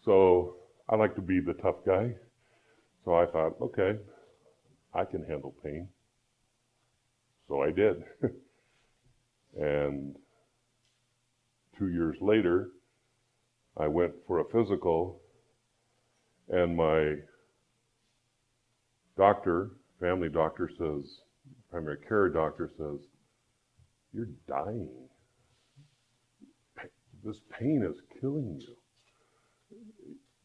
So 0.03 0.55
I 0.89 0.95
like 0.95 1.15
to 1.15 1.21
be 1.21 1.39
the 1.39 1.53
tough 1.53 1.85
guy. 1.85 2.15
So 3.05 3.15
I 3.15 3.25
thought, 3.25 3.55
okay, 3.61 3.97
I 4.93 5.05
can 5.05 5.23
handle 5.23 5.55
pain. 5.63 5.87
So 7.47 7.61
I 7.61 7.71
did. 7.71 8.03
and 9.59 10.15
two 11.77 11.89
years 11.89 12.17
later, 12.21 12.69
I 13.77 13.87
went 13.87 14.13
for 14.27 14.39
a 14.39 14.45
physical, 14.45 15.21
and 16.49 16.75
my 16.75 17.15
doctor, 19.17 19.71
family 19.99 20.29
doctor, 20.29 20.69
says, 20.77 21.21
primary 21.69 21.97
care 22.07 22.29
doctor 22.29 22.69
says, 22.77 22.99
You're 24.13 24.29
dying. 24.47 24.89
This 27.23 27.41
pain 27.51 27.83
is 27.83 28.01
killing 28.19 28.59
you 28.59 28.75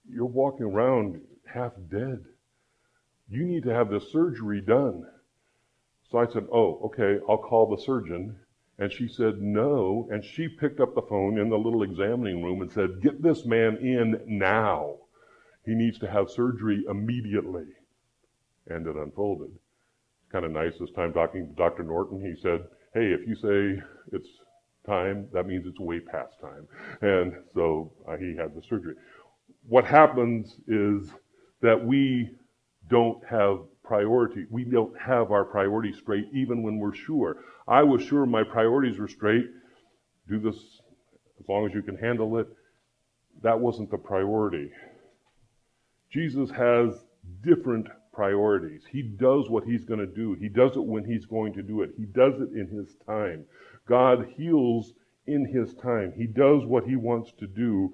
you're 0.09 0.27
walking 0.27 0.67
around 0.67 1.21
half 1.47 1.73
dead. 1.91 2.25
You 3.29 3.45
need 3.45 3.65
to 3.65 3.75
have 3.75 3.91
this 3.91 4.11
surgery 4.13 4.61
done. 4.61 5.05
So 6.11 6.19
I 6.19 6.27
said, 6.27 6.47
Oh, 6.53 6.81
okay, 6.85 7.19
I'll 7.29 7.39
call 7.39 7.75
the 7.75 7.83
surgeon. 7.83 8.37
And 8.79 8.93
she 8.93 9.09
said, 9.09 9.41
No. 9.41 10.09
And 10.11 10.25
she 10.25 10.49
picked 10.49 10.81
up 10.81 10.95
the 10.95 11.03
phone 11.03 11.39
in 11.39 11.49
the 11.49 11.57
little 11.57 11.83
examining 11.83 12.43
room 12.43 12.63
and 12.63 12.71
said, 12.71 13.03
Get 13.03 13.23
this 13.23 13.45
man 13.45 13.79
in 13.79 14.21
now. 14.27 14.97
He 15.67 15.75
needs 15.75 15.99
to 16.01 16.11
have 16.11 16.31
surgery 16.31 16.85
immediately. 16.89 17.67
And 18.69 18.87
it 18.87 18.97
unfolded. 18.97 19.51
It's 19.51 20.33
kind 20.33 20.45
of 20.45 20.53
nice 20.53 20.73
this 20.81 20.91
time 20.93 21.13
talking 21.13 21.49
to 21.49 21.55
Dr. 21.55 21.83
Norton. 21.85 22.21
He 22.21 22.41
said, 22.41 22.65
Hey, 22.95 23.13
if 23.13 23.27
you 23.27 23.37
say 23.37 23.83
it's 24.13 24.29
time, 24.87 25.29
that 25.33 25.47
means 25.47 25.67
it's 25.67 25.81
way 25.81 26.01
past 26.01 26.35
time. 26.41 26.67
And 27.03 27.35
so 27.55 27.93
uh, 28.09 28.17
he 28.17 28.37
had 28.37 28.55
the 28.55 28.63
surgery 28.69 28.95
what 29.69 29.85
happens 29.85 30.57
is 30.69 31.11
that 31.61 31.85
we 31.85 32.31
don't 32.89 33.25
have 33.27 33.59
priority. 33.83 34.47
We 34.51 34.65
don't 34.65 34.97
have 34.99 35.33
our 35.33 35.45
priorities 35.45 35.99
straight 35.99 36.27
even 36.33 36.63
when 36.63 36.79
we're 36.79 36.95
sure. 36.95 37.39
I 37.67 37.83
was 37.83 38.03
sure 38.03 38.27
my 38.27 38.45
priorities 38.45 38.99
were 38.99 39.09
straight. 39.09 39.47
Do 40.29 40.39
this 40.39 40.57
as 41.41 41.49
long 41.49 41.67
as 41.67 41.75
you 41.75 41.83
can 41.83 41.97
handle 41.97 42.39
it. 42.39 42.49
That 43.43 43.59
wasn't 43.59 43.91
the 43.91 43.99
priority. 43.99 44.71
Jesus 46.11 46.51
has 46.51 47.05
different 47.43 47.89
priorities. 48.13 48.83
He 48.91 49.03
does 49.03 49.51
what 49.51 49.65
he's 49.65 49.85
going 49.85 50.01
to 50.01 50.07
do. 50.07 50.35
He 50.35 50.49
does 50.49 50.77
it 50.77 50.85
when 50.85 51.05
he's 51.05 51.27
going 51.27 51.53
to 51.55 51.63
do 51.63 51.83
it. 51.83 51.91
He 51.97 52.05
does 52.05 52.35
it 52.41 52.51
in 52.59 52.69
his 52.69 52.97
time. 53.07 53.45
God 53.87 54.27
heals 54.37 54.93
in 55.27 55.45
his 55.45 55.75
time. 55.75 56.13
He 56.17 56.27
does 56.27 56.65
what 56.65 56.85
he 56.85 56.97
wants 56.97 57.33
to 57.39 57.47
do. 57.47 57.93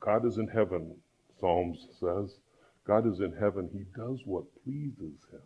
God 0.00 0.26
is 0.26 0.38
in 0.38 0.48
heaven, 0.48 0.96
Psalms 1.38 1.86
says. 2.00 2.38
God 2.86 3.06
is 3.06 3.20
in 3.20 3.32
heaven. 3.38 3.70
He 3.72 3.84
does 3.96 4.20
what 4.24 4.44
pleases 4.64 5.20
him. 5.30 5.40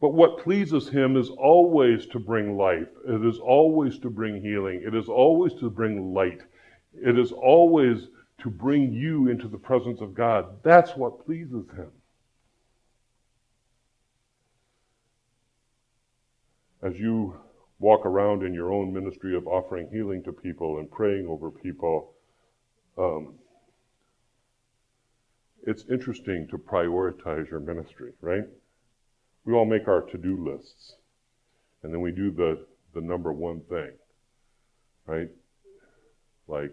But 0.00 0.14
what 0.14 0.42
pleases 0.42 0.88
him 0.88 1.16
is 1.16 1.28
always 1.30 2.06
to 2.08 2.18
bring 2.18 2.56
life. 2.56 2.88
It 3.06 3.26
is 3.26 3.38
always 3.38 3.98
to 4.00 4.10
bring 4.10 4.42
healing. 4.42 4.82
It 4.86 4.94
is 4.94 5.08
always 5.08 5.54
to 5.54 5.70
bring 5.70 6.14
light. 6.14 6.42
It 6.94 7.18
is 7.18 7.32
always 7.32 8.08
to 8.46 8.50
bring 8.50 8.92
you 8.92 9.26
into 9.26 9.48
the 9.48 9.58
presence 9.58 10.00
of 10.00 10.14
God. 10.14 10.62
That's 10.62 10.92
what 10.92 11.26
pleases 11.26 11.66
him. 11.76 11.90
As 16.80 16.96
you 16.96 17.34
walk 17.80 18.06
around 18.06 18.44
in 18.44 18.54
your 18.54 18.72
own 18.72 18.94
ministry 18.94 19.36
of 19.36 19.48
offering 19.48 19.88
healing 19.90 20.22
to 20.22 20.32
people 20.32 20.78
and 20.78 20.88
praying 20.88 21.26
over 21.26 21.50
people, 21.50 22.12
um, 22.96 23.34
it's 25.64 25.82
interesting 25.90 26.46
to 26.52 26.56
prioritize 26.56 27.50
your 27.50 27.58
ministry, 27.58 28.12
right? 28.20 28.44
We 29.44 29.54
all 29.54 29.66
make 29.66 29.88
our 29.88 30.02
to 30.02 30.18
do 30.18 30.48
lists, 30.52 30.94
and 31.82 31.92
then 31.92 32.00
we 32.00 32.12
do 32.12 32.30
the, 32.30 32.64
the 32.94 33.00
number 33.00 33.32
one 33.32 33.62
thing, 33.68 33.90
right? 35.08 35.30
Like 36.46 36.70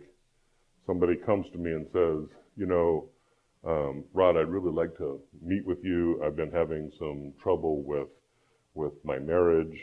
somebody 0.86 1.15
comes 1.15 1.46
to 1.52 1.58
me 1.58 1.72
and 1.72 1.86
says, 1.93 2.30
you 2.56 2.65
know, 2.65 3.10
um, 3.65 4.04
Rod, 4.13 4.38
I'd 4.38 4.50
really 4.50 4.72
like 4.72 4.98
to 4.98 5.22
meet 5.41 5.65
with 5.65 5.84
you. 5.84 6.22
I've 6.24 6.36
been 6.36 6.52
having 6.52 6.91
some 7.00 7.34
trouble 7.41 7.84
with 7.84 8.10
with 8.76 8.93
my 9.04 9.19
marriage 9.19 9.78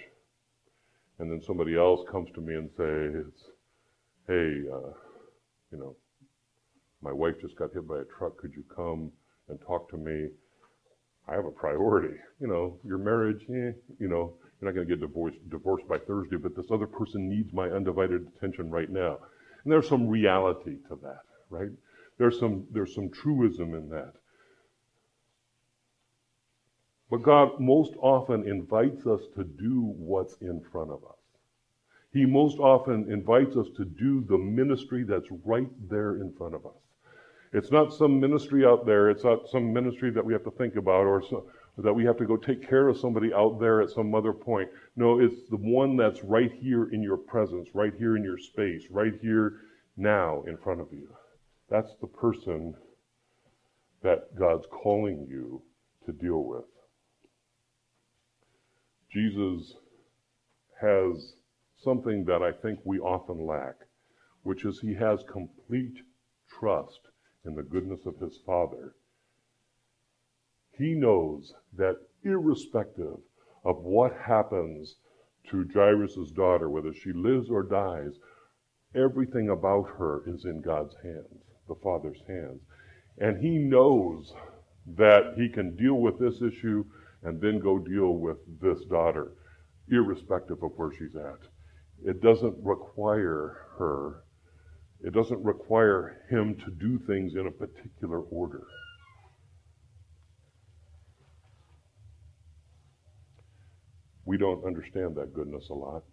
and 1.20 1.30
then 1.30 1.42
somebody 1.46 1.76
else 1.76 2.00
comes 2.10 2.28
to 2.34 2.40
me 2.40 2.54
and 2.54 2.70
says, 2.76 3.26
"Hey, 4.26 4.64
uh, 4.72 4.92
you 5.70 5.78
know, 5.78 5.94
my 7.02 7.12
wife 7.12 7.38
just 7.40 7.56
got 7.56 7.72
hit 7.74 7.86
by 7.86 7.98
a 8.00 8.04
truck. 8.04 8.38
Could 8.38 8.54
you 8.54 8.64
come 8.74 9.12
and 9.48 9.60
talk 9.60 9.90
to 9.90 9.98
me?" 9.98 10.30
I 11.28 11.34
have 11.34 11.44
a 11.44 11.50
priority. 11.50 12.16
You 12.40 12.48
know, 12.48 12.80
your 12.82 12.96
marriage, 12.96 13.42
eh, 13.50 13.72
you 13.98 14.08
know, 14.08 14.34
you're 14.60 14.70
not 14.70 14.74
going 14.74 14.88
to 14.88 14.96
get 14.96 15.00
divorced 15.00 15.36
divorced 15.50 15.86
by 15.86 15.98
Thursday, 15.98 16.36
but 16.36 16.56
this 16.56 16.70
other 16.70 16.86
person 16.86 17.28
needs 17.28 17.52
my 17.52 17.68
undivided 17.68 18.26
attention 18.36 18.70
right 18.70 18.88
now. 18.90 19.18
And 19.64 19.72
there's 19.72 19.88
some 19.88 20.08
reality 20.08 20.76
to 20.88 20.98
that, 21.02 21.22
right? 21.50 21.70
There's 22.18 22.38
some 22.38 22.66
there's 22.70 22.94
some 22.94 23.10
truism 23.10 23.74
in 23.74 23.88
that. 23.90 24.14
But 27.10 27.22
God 27.22 27.58
most 27.58 27.94
often 28.00 28.48
invites 28.48 29.06
us 29.06 29.22
to 29.36 29.44
do 29.44 29.92
what's 29.96 30.36
in 30.40 30.62
front 30.70 30.90
of 30.90 31.02
us. 31.04 31.16
He 32.12 32.24
most 32.24 32.58
often 32.58 33.10
invites 33.10 33.56
us 33.56 33.68
to 33.76 33.84
do 33.84 34.22
the 34.22 34.38
ministry 34.38 35.04
that's 35.04 35.28
right 35.44 35.70
there 35.88 36.16
in 36.16 36.32
front 36.32 36.54
of 36.54 36.66
us. 36.66 36.72
It's 37.52 37.72
not 37.72 37.92
some 37.92 38.20
ministry 38.20 38.64
out 38.64 38.86
there, 38.86 39.10
it's 39.10 39.24
not 39.24 39.48
some 39.48 39.72
ministry 39.72 40.10
that 40.10 40.24
we 40.24 40.32
have 40.32 40.44
to 40.44 40.52
think 40.52 40.76
about 40.76 41.06
or 41.06 41.22
so, 41.22 41.46
that 41.82 41.94
we 41.94 42.04
have 42.04 42.16
to 42.18 42.26
go 42.26 42.36
take 42.36 42.68
care 42.68 42.88
of 42.88 42.98
somebody 42.98 43.32
out 43.32 43.58
there 43.60 43.80
at 43.80 43.90
some 43.90 44.14
other 44.14 44.32
point. 44.32 44.68
No, 44.96 45.20
it's 45.20 45.48
the 45.48 45.56
one 45.56 45.96
that's 45.96 46.22
right 46.24 46.52
here 46.52 46.90
in 46.92 47.02
your 47.02 47.16
presence, 47.16 47.68
right 47.74 47.92
here 47.96 48.16
in 48.16 48.24
your 48.24 48.38
space, 48.38 48.84
right 48.90 49.14
here 49.20 49.60
now 49.96 50.42
in 50.46 50.56
front 50.56 50.80
of 50.80 50.92
you. 50.92 51.08
That's 51.68 51.94
the 52.00 52.06
person 52.06 52.74
that 54.02 54.34
God's 54.36 54.66
calling 54.70 55.26
you 55.28 55.62
to 56.06 56.12
deal 56.12 56.44
with. 56.44 56.64
Jesus 59.12 59.74
has 60.80 61.34
something 61.82 62.24
that 62.24 62.42
I 62.42 62.52
think 62.52 62.80
we 62.84 62.98
often 62.98 63.46
lack, 63.46 63.74
which 64.42 64.64
is 64.64 64.80
he 64.80 64.94
has 64.94 65.22
complete 65.30 65.98
trust 66.48 67.00
in 67.44 67.54
the 67.54 67.62
goodness 67.62 68.06
of 68.06 68.18
his 68.18 68.38
Father. 68.44 68.94
He 70.80 70.94
knows 70.94 71.54
that 71.76 72.00
irrespective 72.24 73.18
of 73.66 73.84
what 73.84 74.16
happens 74.16 74.96
to 75.50 75.68
Jairus' 75.74 76.30
daughter, 76.30 76.70
whether 76.70 76.94
she 76.94 77.12
lives 77.12 77.50
or 77.50 77.62
dies, 77.62 78.18
everything 78.94 79.50
about 79.50 79.90
her 79.98 80.22
is 80.26 80.46
in 80.46 80.62
God's 80.62 80.94
hands, 81.02 81.44
the 81.68 81.74
Father's 81.74 82.22
hands. 82.26 82.62
And 83.18 83.36
he 83.36 83.58
knows 83.58 84.32
that 84.86 85.34
he 85.36 85.50
can 85.50 85.76
deal 85.76 85.96
with 85.96 86.18
this 86.18 86.40
issue 86.40 86.86
and 87.24 87.38
then 87.42 87.58
go 87.58 87.78
deal 87.78 88.14
with 88.14 88.38
this 88.58 88.82
daughter, 88.86 89.34
irrespective 89.90 90.62
of 90.62 90.72
where 90.76 90.92
she's 90.92 91.14
at. 91.14 91.40
It 92.02 92.22
doesn't 92.22 92.56
require 92.64 93.66
her, 93.76 94.24
it 95.04 95.12
doesn't 95.12 95.44
require 95.44 96.22
him 96.30 96.54
to 96.54 96.70
do 96.70 96.98
things 97.00 97.34
in 97.34 97.46
a 97.46 97.50
particular 97.50 98.20
order. 98.20 98.66
We 104.30 104.38
don't 104.38 104.64
understand 104.64 105.16
that 105.16 105.34
goodness 105.34 105.70
a 105.70 105.74
lot. 105.74 106.04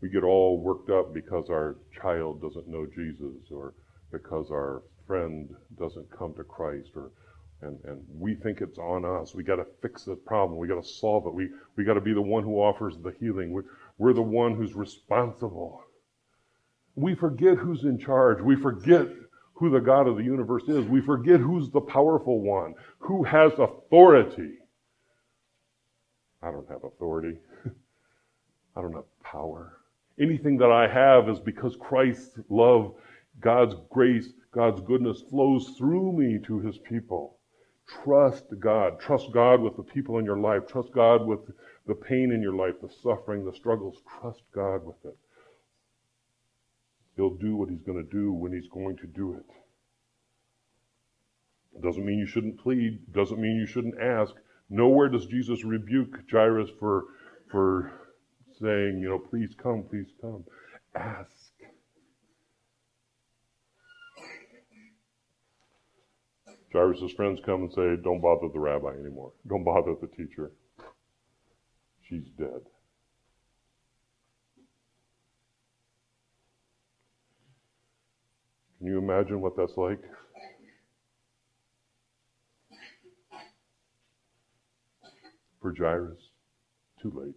We 0.00 0.08
get 0.08 0.22
all 0.22 0.60
worked 0.60 0.88
up 0.88 1.12
because 1.12 1.50
our 1.50 1.78
child 2.00 2.40
doesn't 2.40 2.68
know 2.68 2.86
Jesus 2.86 3.50
or 3.50 3.74
because 4.12 4.52
our 4.52 4.84
friend 5.04 5.52
doesn't 5.80 6.16
come 6.16 6.32
to 6.34 6.44
Christ 6.44 6.90
or 6.94 7.10
and, 7.60 7.76
and 7.84 8.04
we 8.08 8.36
think 8.36 8.60
it's 8.60 8.78
on 8.78 9.04
us. 9.04 9.34
We 9.34 9.42
got 9.42 9.56
to 9.56 9.66
fix 9.82 10.04
the 10.04 10.14
problem. 10.14 10.60
We 10.60 10.68
got 10.68 10.80
to 10.80 10.88
solve 10.88 11.26
it. 11.26 11.34
We, 11.34 11.48
we 11.74 11.82
got 11.82 11.94
to 11.94 12.00
be 12.00 12.14
the 12.14 12.22
one 12.22 12.44
who 12.44 12.60
offers 12.60 12.94
the 13.02 13.14
healing. 13.18 13.50
We're, 13.50 13.64
we're 13.98 14.12
the 14.12 14.22
one 14.22 14.54
who's 14.54 14.74
responsible. 14.74 15.82
We 16.94 17.16
forget 17.16 17.56
who's 17.56 17.82
in 17.82 17.98
charge. 17.98 18.40
We 18.40 18.54
forget 18.54 19.08
who 19.54 19.70
the 19.70 19.80
God 19.80 20.06
of 20.06 20.18
the 20.18 20.22
universe 20.22 20.68
is. 20.68 20.86
We 20.86 21.00
forget 21.00 21.40
who's 21.40 21.68
the 21.70 21.80
powerful 21.80 22.40
one, 22.42 22.74
who 23.00 23.24
has 23.24 23.54
authority. 23.58 24.58
I 26.44 26.50
don't 26.50 26.68
have 26.68 26.84
authority. 26.84 27.38
I 28.76 28.82
don't 28.82 28.92
have 28.92 29.22
power. 29.22 29.78
Anything 30.20 30.58
that 30.58 30.70
I 30.70 30.86
have 30.86 31.28
is 31.28 31.40
because 31.40 31.76
Christ's 31.76 32.38
love, 32.50 32.94
God's 33.40 33.74
grace, 33.90 34.28
God's 34.52 34.80
goodness 34.82 35.22
flows 35.30 35.74
through 35.78 36.12
me 36.12 36.38
to 36.46 36.60
his 36.60 36.78
people. 36.78 37.38
Trust 37.86 38.44
God. 38.60 39.00
Trust 39.00 39.32
God 39.32 39.60
with 39.60 39.76
the 39.76 39.82
people 39.82 40.18
in 40.18 40.24
your 40.24 40.38
life. 40.38 40.66
Trust 40.66 40.92
God 40.92 41.26
with 41.26 41.40
the 41.86 41.94
pain 41.94 42.30
in 42.32 42.42
your 42.42 42.54
life, 42.54 42.74
the 42.80 42.90
suffering, 43.02 43.44
the 43.44 43.52
struggles. 43.52 44.02
Trust 44.20 44.42
God 44.54 44.84
with 44.84 45.02
it. 45.04 45.16
He'll 47.16 47.34
do 47.34 47.56
what 47.56 47.68
he's 47.68 47.82
going 47.82 48.02
to 48.02 48.10
do 48.10 48.32
when 48.32 48.52
he's 48.52 48.68
going 48.68 48.96
to 48.98 49.06
do 49.06 49.34
it. 49.34 49.46
It 51.76 51.82
doesn't 51.82 52.04
mean 52.04 52.18
you 52.18 52.26
shouldn't 52.26 52.58
plead. 52.58 53.12
Doesn't 53.12 53.40
mean 53.40 53.56
you 53.56 53.66
shouldn't 53.66 54.00
ask. 54.00 54.34
Nowhere 54.70 55.08
does 55.08 55.26
Jesus 55.26 55.64
rebuke 55.64 56.16
Jairus 56.30 56.70
for, 56.78 57.04
for 57.50 57.92
saying, 58.60 59.00
you 59.00 59.08
know, 59.08 59.18
please 59.18 59.54
come, 59.62 59.84
please 59.88 60.08
come. 60.20 60.44
Ask. 60.94 61.30
Jairus' 66.72 67.12
friends 67.12 67.40
come 67.46 67.62
and 67.62 67.72
say, 67.72 67.96
Don't 68.02 68.20
bother 68.20 68.48
the 68.52 68.58
rabbi 68.58 68.88
anymore. 68.98 69.32
Don't 69.48 69.62
bother 69.64 69.94
the 70.00 70.08
teacher. 70.08 70.50
She's 72.02 72.28
dead. 72.36 72.60
Can 78.78 78.88
you 78.88 78.98
imagine 78.98 79.40
what 79.40 79.56
that's 79.56 79.76
like? 79.76 80.02
For 85.64 85.72
Jairus, 85.74 86.20
too 87.00 87.10
late. 87.16 87.34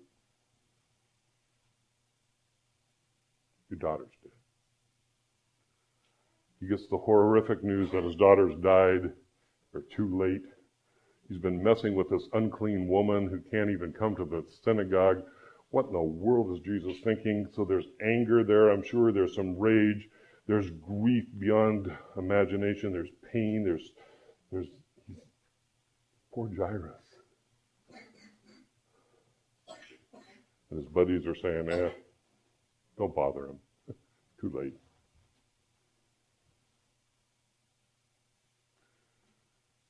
Your 3.69 3.79
daughter's 3.79 4.11
dead. 4.21 4.33
He 6.59 6.67
gets 6.67 6.85
the 6.91 6.97
horrific 6.97 7.63
news 7.63 7.89
that 7.93 8.03
his 8.03 8.17
daughter's 8.17 8.53
died 8.61 9.13
or 9.73 9.83
too 9.95 10.19
late. 10.19 10.41
He's 11.29 11.37
been 11.37 11.63
messing 11.63 11.95
with 11.95 12.09
this 12.09 12.27
unclean 12.33 12.89
woman 12.89 13.29
who 13.29 13.39
can't 13.49 13.69
even 13.69 13.93
come 13.93 14.17
to 14.17 14.25
the 14.25 14.43
synagogue. 14.61 15.23
What 15.69 15.85
in 15.85 15.93
the 15.93 16.01
world 16.01 16.51
is 16.51 16.61
Jesus 16.65 16.97
thinking? 17.05 17.47
So 17.53 17.63
there's 17.63 17.87
anger 18.05 18.43
there, 18.43 18.71
I'm 18.71 18.83
sure. 18.83 19.13
There's 19.13 19.35
some 19.35 19.57
rage. 19.57 20.09
There's 20.47 20.69
grief 20.85 21.23
beyond 21.39 21.89
imagination. 22.17 22.91
There's 22.91 23.07
pain. 23.31 23.63
There's, 23.63 23.89
there's, 24.51 24.67
poor 26.33 26.49
Jairus. 26.53 27.06
And 30.69 30.79
his 30.79 30.89
buddies 30.89 31.25
are 31.25 31.35
saying, 31.35 31.69
eh, 31.69 31.89
don't 32.97 33.15
bother 33.15 33.45
him. 33.45 33.59
Too 34.41 34.51
late. 34.53 34.73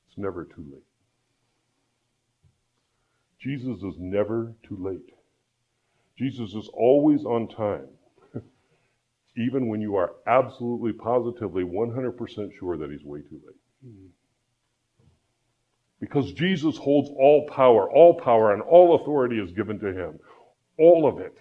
It's 0.07 0.17
never 0.17 0.45
too 0.45 0.65
late. 0.71 0.83
Jesus 3.39 3.77
is 3.83 3.95
never 3.99 4.55
too 4.67 4.77
late. 4.79 5.13
Jesus 6.17 6.53
is 6.53 6.67
always 6.73 7.23
on 7.23 7.47
time, 7.47 7.87
even 9.37 9.67
when 9.67 9.79
you 9.79 9.95
are 9.95 10.13
absolutely, 10.25 10.91
positively, 10.91 11.63
100% 11.63 12.49
sure 12.59 12.77
that 12.77 12.89
he's 12.89 13.03
way 13.03 13.19
too 13.21 13.39
late. 13.45 13.55
Because 15.99 16.31
Jesus 16.33 16.77
holds 16.77 17.09
all 17.09 17.47
power, 17.47 17.89
all 17.91 18.19
power 18.19 18.53
and 18.53 18.61
all 18.61 18.95
authority 18.95 19.39
is 19.39 19.51
given 19.51 19.79
to 19.79 19.93
him. 19.93 20.19
All 20.77 21.07
of 21.07 21.19
it. 21.19 21.37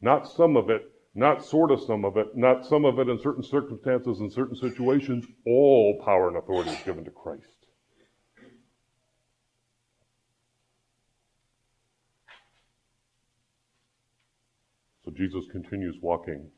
Not 0.00 0.30
some 0.30 0.56
of 0.56 0.68
it, 0.70 0.90
not 1.14 1.44
sort 1.44 1.70
of 1.70 1.80
some 1.80 2.04
of 2.04 2.16
it, 2.16 2.36
not 2.36 2.66
some 2.66 2.84
of 2.84 2.98
it 2.98 3.08
in 3.08 3.18
certain 3.18 3.42
circumstances, 3.42 4.20
in 4.20 4.30
certain 4.30 4.56
situations. 4.56 5.24
All 5.46 6.02
power 6.04 6.28
and 6.28 6.36
authority 6.36 6.70
is 6.70 6.82
given 6.82 7.04
to 7.04 7.10
Christ. 7.10 7.46
So 15.04 15.10
Jesus 15.10 15.44
continues 15.52 15.96
walking 16.00 16.50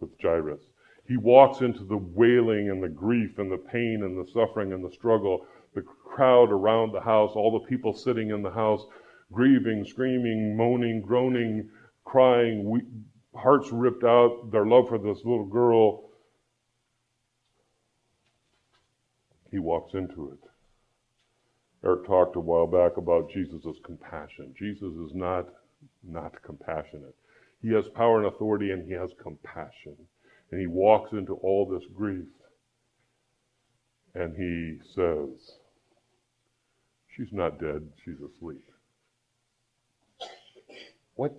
with 0.00 0.10
Jairus. 0.20 0.60
He 1.08 1.16
walks 1.16 1.60
into 1.60 1.84
the 1.84 1.96
wailing 1.96 2.70
and 2.70 2.82
the 2.82 2.88
grief 2.88 3.38
and 3.38 3.50
the 3.50 3.56
pain 3.56 4.02
and 4.02 4.18
the 4.18 4.28
suffering 4.32 4.72
and 4.72 4.84
the 4.84 4.90
struggle, 4.90 5.46
the 5.74 5.82
crowd 5.82 6.50
around 6.50 6.92
the 6.92 7.00
house, 7.00 7.32
all 7.34 7.52
the 7.52 7.66
people 7.68 7.92
sitting 7.94 8.30
in 8.30 8.42
the 8.42 8.50
house, 8.50 8.84
grieving, 9.32 9.84
screaming, 9.84 10.56
moaning, 10.56 11.00
groaning, 11.00 11.68
crying, 12.04 12.68
we, 12.68 12.80
hearts 13.34 13.70
ripped 13.72 14.04
out, 14.04 14.50
their 14.50 14.66
love 14.66 14.88
for 14.88 14.98
this 14.98 15.18
little 15.24 15.46
girl. 15.46 16.10
He 19.50 19.58
walks 19.58 19.94
into 19.94 20.30
it. 20.30 20.38
Eric 21.84 22.06
talked 22.06 22.36
a 22.36 22.40
while 22.40 22.66
back 22.66 22.96
about 22.96 23.30
Jesus' 23.30 23.78
compassion. 23.84 24.54
Jesus 24.58 24.92
is 24.94 25.14
not 25.14 25.46
not 26.02 26.42
compassionate. 26.42 27.14
He 27.62 27.72
has 27.72 27.88
power 27.88 28.18
and 28.18 28.26
authority 28.26 28.70
and 28.70 28.86
he 28.86 28.92
has 28.92 29.10
compassion. 29.22 29.96
And 30.50 30.60
he 30.60 30.66
walks 30.66 31.12
into 31.12 31.34
all 31.34 31.66
this 31.66 31.84
grief 31.94 32.26
and 34.14 34.34
he 34.36 34.78
says, 34.94 35.58
She's 37.08 37.32
not 37.32 37.60
dead, 37.60 37.88
she's 38.04 38.20
asleep. 38.20 38.64
What? 41.16 41.34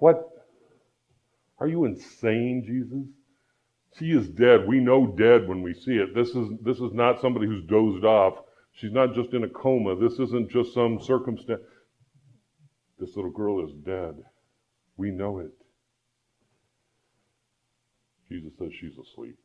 What? 0.00 0.28
Are 1.58 1.68
you 1.68 1.84
insane, 1.84 2.64
Jesus? 2.66 3.06
She 3.98 4.06
is 4.06 4.28
dead. 4.28 4.66
We 4.66 4.80
know 4.80 5.06
dead 5.06 5.48
when 5.48 5.62
we 5.62 5.72
see 5.72 5.92
it. 5.92 6.14
This 6.14 6.30
is, 6.30 6.48
this 6.62 6.78
is 6.78 6.92
not 6.92 7.20
somebody 7.20 7.46
who's 7.46 7.64
dozed 7.64 8.04
off. 8.04 8.34
She's 8.72 8.92
not 8.92 9.14
just 9.14 9.32
in 9.32 9.44
a 9.44 9.48
coma. 9.48 9.94
This 9.96 10.18
isn't 10.18 10.50
just 10.50 10.74
some 10.74 11.00
circumstance. 11.00 11.60
This 12.98 13.14
little 13.14 13.30
girl 13.30 13.64
is 13.64 13.72
dead. 13.84 14.16
We 14.96 15.10
know 15.10 15.38
it. 15.38 15.52
Jesus 18.28 18.52
says 18.58 18.70
she's 18.80 18.98
asleep. 18.98 19.38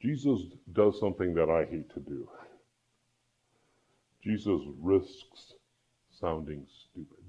Jesus 0.00 0.40
does 0.72 0.98
something 0.98 1.34
that 1.34 1.50
I 1.50 1.70
hate 1.70 1.92
to 1.94 2.00
do. 2.00 2.28
Jesus 4.22 4.60
risks 4.80 5.54
sounding 6.20 6.64
stupid. 6.68 7.24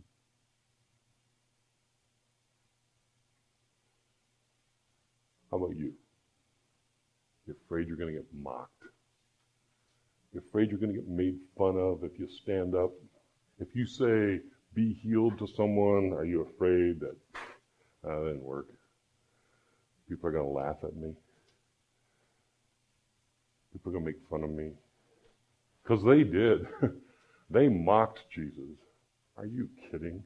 How 5.49 5.58
about 5.58 5.75
you? 5.75 5.93
You're 7.45 7.56
afraid 7.65 7.88
you're 7.88 7.97
going 7.97 8.13
to 8.13 8.19
get 8.19 8.27
mocked. 8.34 8.71
You're 10.34 10.43
afraid 10.49 10.69
you're 10.69 10.79
going 10.79 10.93
to 10.93 10.99
get 10.99 11.08
made 11.08 11.38
fun 11.58 11.77
of 11.77 12.03
if 12.03 12.17
you 12.19 12.27
stand 12.27 12.75
up. 12.75 12.91
If 13.60 13.75
you 13.75 13.86
say, 13.86 14.39
be 14.73 14.93
healed 14.93 15.38
to 15.39 15.47
someone, 15.56 16.13
are 16.13 16.25
you 16.25 16.41
afraid 16.41 16.99
that 17.01 17.15
that 18.03 18.10
didn't 18.25 18.43
work? 18.43 18.67
People 20.10 20.29
are 20.29 20.32
going 20.32 20.45
to 20.45 20.51
laugh 20.51 20.77
at 20.84 20.95
me. 20.95 21.13
People 23.71 23.91
are 23.91 23.93
going 23.93 24.06
to 24.06 24.12
make 24.12 24.29
fun 24.29 24.43
of 24.43 24.49
me. 24.49 24.71
Because 25.84 26.04
they 26.04 26.24
did. 26.24 26.65
they 27.50 27.67
mocked 27.67 28.19
Jesus. 28.34 28.78
Are 29.38 29.46
you 29.46 29.69
kidding? 29.91 30.24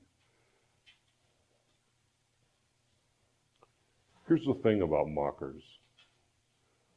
Here's 4.27 4.45
the 4.45 4.59
thing 4.61 4.81
about 4.81 5.09
mockers 5.09 5.63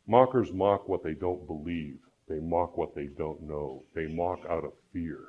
mockers 0.07 0.53
mock 0.53 0.89
what 0.89 1.05
they 1.05 1.15
don't 1.15 1.47
believe, 1.47 1.99
they 2.29 2.41
mock 2.41 2.77
what 2.77 2.95
they 2.97 3.07
don't 3.07 3.41
know, 3.43 3.85
they 3.95 4.07
mock 4.09 4.41
out 4.51 4.65
of 4.65 4.73
fear. 4.93 5.21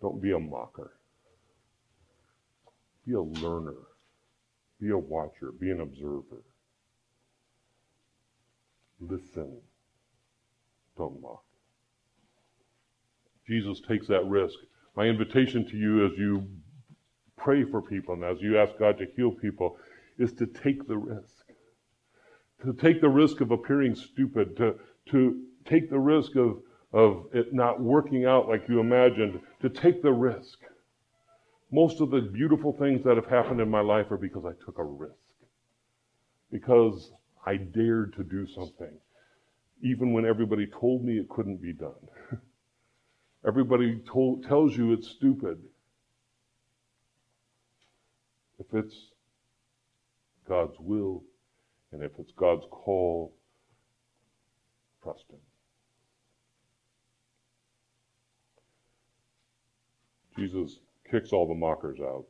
Don't 0.00 0.20
be 0.22 0.32
a 0.32 0.38
mocker. 0.38 0.92
Be 3.06 3.14
a 3.14 3.20
learner. 3.20 3.78
Be 4.80 4.90
a 4.90 4.98
watcher. 4.98 5.50
Be 5.52 5.70
an 5.70 5.80
observer. 5.80 6.42
Listen. 9.00 9.56
Don't 10.98 11.22
mock. 11.22 11.44
Jesus 13.46 13.80
takes 13.80 14.08
that 14.08 14.26
risk. 14.26 14.58
My 14.96 15.04
invitation 15.04 15.64
to 15.68 15.76
you 15.76 16.04
as 16.04 16.12
you 16.18 16.46
pray 17.36 17.64
for 17.64 17.80
people 17.80 18.14
and 18.14 18.24
as 18.24 18.42
you 18.42 18.58
ask 18.58 18.72
God 18.78 18.98
to 18.98 19.06
heal 19.16 19.30
people 19.30 19.78
is 20.18 20.32
to 20.34 20.46
take 20.46 20.86
the 20.88 20.98
risk. 20.98 21.46
To 22.64 22.72
take 22.72 23.00
the 23.00 23.08
risk 23.08 23.40
of 23.40 23.52
appearing 23.52 23.94
stupid, 23.94 24.56
to, 24.56 24.74
to 25.10 25.40
take 25.64 25.88
the 25.88 26.00
risk 26.00 26.34
of, 26.34 26.58
of 26.92 27.26
it 27.32 27.54
not 27.54 27.80
working 27.80 28.26
out 28.26 28.48
like 28.48 28.68
you 28.68 28.80
imagined, 28.80 29.40
to 29.62 29.68
take 29.68 30.02
the 30.02 30.12
risk. 30.12 30.58
Most 31.70 32.00
of 32.00 32.10
the 32.10 32.22
beautiful 32.22 32.72
things 32.72 33.04
that 33.04 33.16
have 33.16 33.26
happened 33.26 33.60
in 33.60 33.70
my 33.70 33.80
life 33.80 34.10
are 34.10 34.16
because 34.16 34.44
I 34.44 34.64
took 34.64 34.78
a 34.78 34.84
risk. 34.84 35.14
Because 36.50 37.12
I 37.46 37.56
dared 37.56 38.14
to 38.16 38.24
do 38.24 38.46
something, 38.48 38.98
even 39.82 40.12
when 40.12 40.26
everybody 40.26 40.66
told 40.66 41.04
me 41.04 41.18
it 41.18 41.28
couldn't 41.28 41.62
be 41.62 41.72
done. 41.72 41.92
everybody 43.46 44.00
told, 44.10 44.44
tells 44.44 44.76
you 44.76 44.92
it's 44.92 45.08
stupid. 45.08 45.58
If 48.58 48.66
it's 48.72 48.96
God's 50.48 50.76
will 50.80 51.22
and 51.92 52.02
if 52.02 52.12
it's 52.18 52.32
God's 52.32 52.66
call, 52.70 53.34
trust 55.02 55.24
Him. 55.30 55.38
Jesus 60.36 60.78
kicks 61.10 61.32
all 61.32 61.48
the 61.48 61.54
mockers 61.54 61.98
out. 62.00 62.24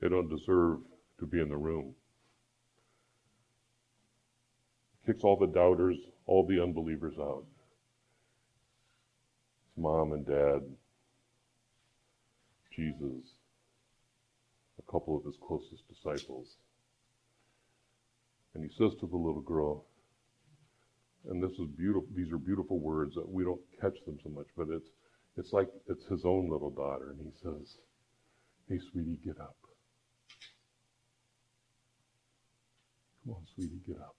They 0.00 0.08
don't 0.08 0.28
deserve 0.28 0.78
to 1.18 1.26
be 1.26 1.40
in 1.40 1.48
the 1.48 1.56
room. 1.56 1.94
Kicks 5.10 5.24
all 5.24 5.36
the 5.36 5.48
doubters, 5.48 5.96
all 6.26 6.46
the 6.46 6.62
unbelievers 6.62 7.14
out. 7.18 7.44
It's 9.66 9.76
mom 9.76 10.12
and 10.12 10.24
dad, 10.24 10.60
Jesus, 12.76 13.34
a 14.78 14.92
couple 14.92 15.16
of 15.16 15.24
his 15.24 15.34
closest 15.44 15.82
disciples. 15.88 16.58
And 18.54 18.62
he 18.62 18.70
says 18.70 18.92
to 19.00 19.08
the 19.08 19.16
little 19.16 19.40
girl, 19.40 19.86
and 21.28 21.42
this 21.42 21.58
is 21.58 21.66
beautiful 21.76 22.06
these 22.14 22.30
are 22.30 22.38
beautiful 22.38 22.78
words 22.78 23.16
that 23.16 23.28
we 23.28 23.42
don't 23.42 23.60
catch 23.80 23.96
them 24.06 24.16
so 24.22 24.30
much, 24.30 24.46
but 24.56 24.68
it's 24.70 24.90
it's 25.36 25.52
like 25.52 25.66
it's 25.88 26.04
his 26.04 26.24
own 26.24 26.48
little 26.48 26.70
daughter, 26.70 27.10
and 27.10 27.18
he 27.18 27.32
says, 27.42 27.78
Hey 28.68 28.78
sweetie, 28.92 29.18
get 29.24 29.40
up. 29.40 29.56
Come 33.24 33.34
on, 33.34 33.46
sweetie, 33.56 33.80
get 33.88 33.96
up. 33.96 34.14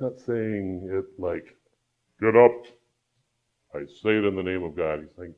Not 0.00 0.18
saying 0.20 0.88
it 0.92 1.20
like, 1.20 1.56
get 2.20 2.36
up. 2.36 2.66
I 3.74 3.80
say 4.02 4.10
it 4.10 4.24
in 4.24 4.36
the 4.36 4.42
name 4.42 4.62
of 4.62 4.76
God. 4.76 5.00
He's 5.00 5.18
like, 5.18 5.32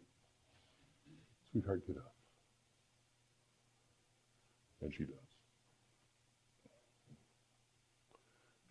sweetheart, 1.50 1.86
get 1.86 1.96
up. 1.96 2.14
And 4.82 4.92
she 4.92 5.04
does. 5.04 5.14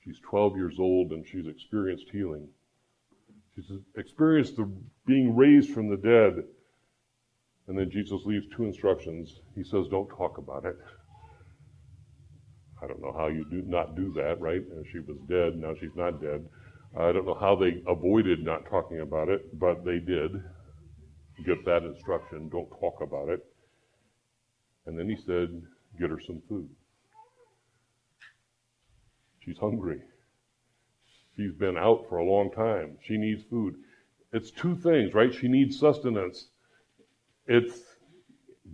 She's 0.04 0.20
12 0.22 0.56
years 0.56 0.76
old 0.80 1.12
and 1.12 1.26
she's 1.26 1.48
experienced 1.48 2.08
healing. 2.12 2.48
She's 3.56 3.72
experienced 3.98 4.56
the 4.56 4.72
being 5.06 5.36
raised 5.36 5.72
from 5.72 5.90
the 5.90 5.98
dead. 5.98 6.44
And 7.68 7.78
then 7.78 7.92
Jesus 7.92 8.26
leaves 8.26 8.46
two 8.56 8.66
instructions. 8.66 9.42
He 9.56 9.64
says, 9.64 9.88
Don't 9.90 10.10
talk 10.10 10.38
about 10.38 10.66
it. 10.66 10.78
I 12.82 12.88
don't 12.88 13.02
know 13.02 13.14
how 13.16 13.28
you 13.28 13.46
do 13.50 13.62
not 13.64 13.96
do 13.96 14.14
that, 14.14 14.40
right? 14.40 14.64
She 14.92 15.00
was 15.00 15.18
dead, 15.28 15.58
now 15.58 15.74
she's 15.80 15.96
not 15.96 16.22
dead. 16.22 16.48
I 16.98 17.12
don't 17.12 17.26
know 17.26 17.38
how 17.40 17.56
they 17.56 17.84
avoided 17.88 18.44
not 18.44 18.70
talking 18.70 19.02
about 19.02 19.30
it, 19.30 19.60
but 19.60 19.86
they 19.86 20.00
did 20.00 20.42
get 21.46 21.64
that 21.66 21.84
instruction 21.84 22.50
don't 22.50 22.70
talk 22.80 23.02
about 23.02 23.30
it. 23.30 23.46
And 24.86 24.98
then 24.98 25.10
he 25.10 25.16
said, 25.16 25.62
Get 26.00 26.10
her 26.10 26.20
some 26.20 26.42
food. 26.48 26.70
She's 29.40 29.58
hungry. 29.58 30.02
She's 31.36 31.54
been 31.54 31.78
out 31.78 32.06
for 32.10 32.18
a 32.18 32.24
long 32.24 32.52
time. 32.52 32.98
She 33.04 33.18
needs 33.18 33.44
food. 33.50 33.76
It's 34.32 34.52
two 34.52 34.76
things, 34.76 35.14
right? 35.14 35.34
She 35.34 35.48
needs 35.48 35.80
sustenance. 35.80 36.48
It's 37.48 37.80